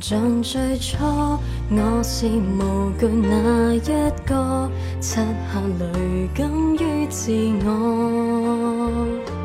[0.00, 5.20] 像最初，我是無懼那一個，漆
[5.52, 7.30] 黑里敢於自
[7.66, 9.41] 我。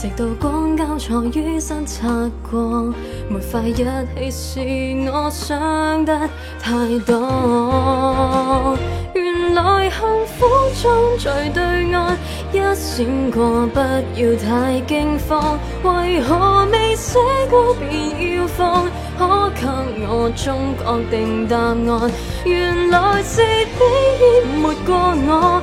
[0.00, 2.08] 直到光交錯於身擦
[2.50, 2.94] 過，
[3.28, 6.18] 沒法一起是我想得
[6.58, 8.78] 太多。
[9.12, 10.00] 原來幸
[10.38, 10.46] 福
[10.82, 12.16] 中在對岸
[12.50, 15.58] 一閃過，不要太驚慌。
[15.84, 17.18] 為何未寫
[17.50, 18.86] 過便要放？
[19.20, 19.66] 可給
[20.08, 22.10] 我終確定答案？
[22.46, 23.84] 原來自卑
[24.22, 24.96] 淹沒過
[25.28, 25.59] 我，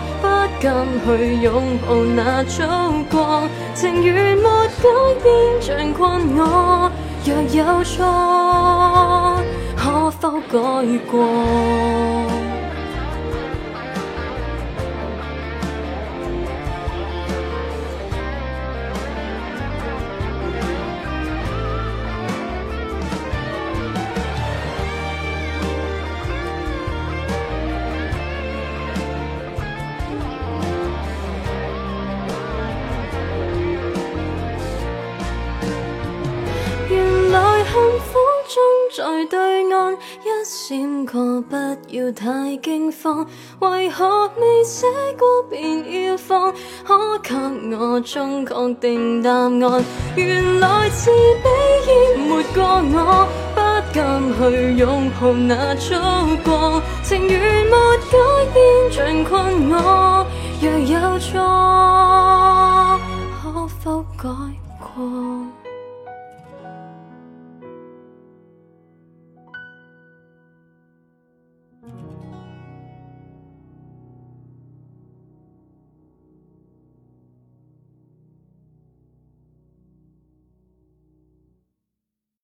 [0.60, 2.64] 敢去拥抱那曙
[3.12, 3.47] 光。
[3.74, 4.43] 情缘没
[4.82, 4.89] 改
[5.24, 6.91] 变，像困我。
[7.26, 9.43] 若有错，
[9.76, 10.58] 可否改
[11.10, 11.26] 过？
[40.70, 41.55] 閃過，不
[41.95, 43.26] 要太驚慌。
[43.59, 44.86] 為何未寫
[45.18, 46.51] 過便要放？
[46.86, 47.34] 可給
[47.74, 49.61] 我終確定答案？
[50.18, 51.47] 原來自卑
[51.88, 52.61] 淹沒過
[52.93, 53.61] 我，不
[53.93, 54.41] 敢去
[54.84, 55.88] 擁抱那燭
[56.43, 56.82] 光。
[57.01, 57.72] 情願沒
[58.11, 58.18] 改
[58.53, 60.28] 變，像困我。
[60.59, 61.32] 若有錯，
[63.41, 64.28] 可否改
[64.80, 65.66] 過？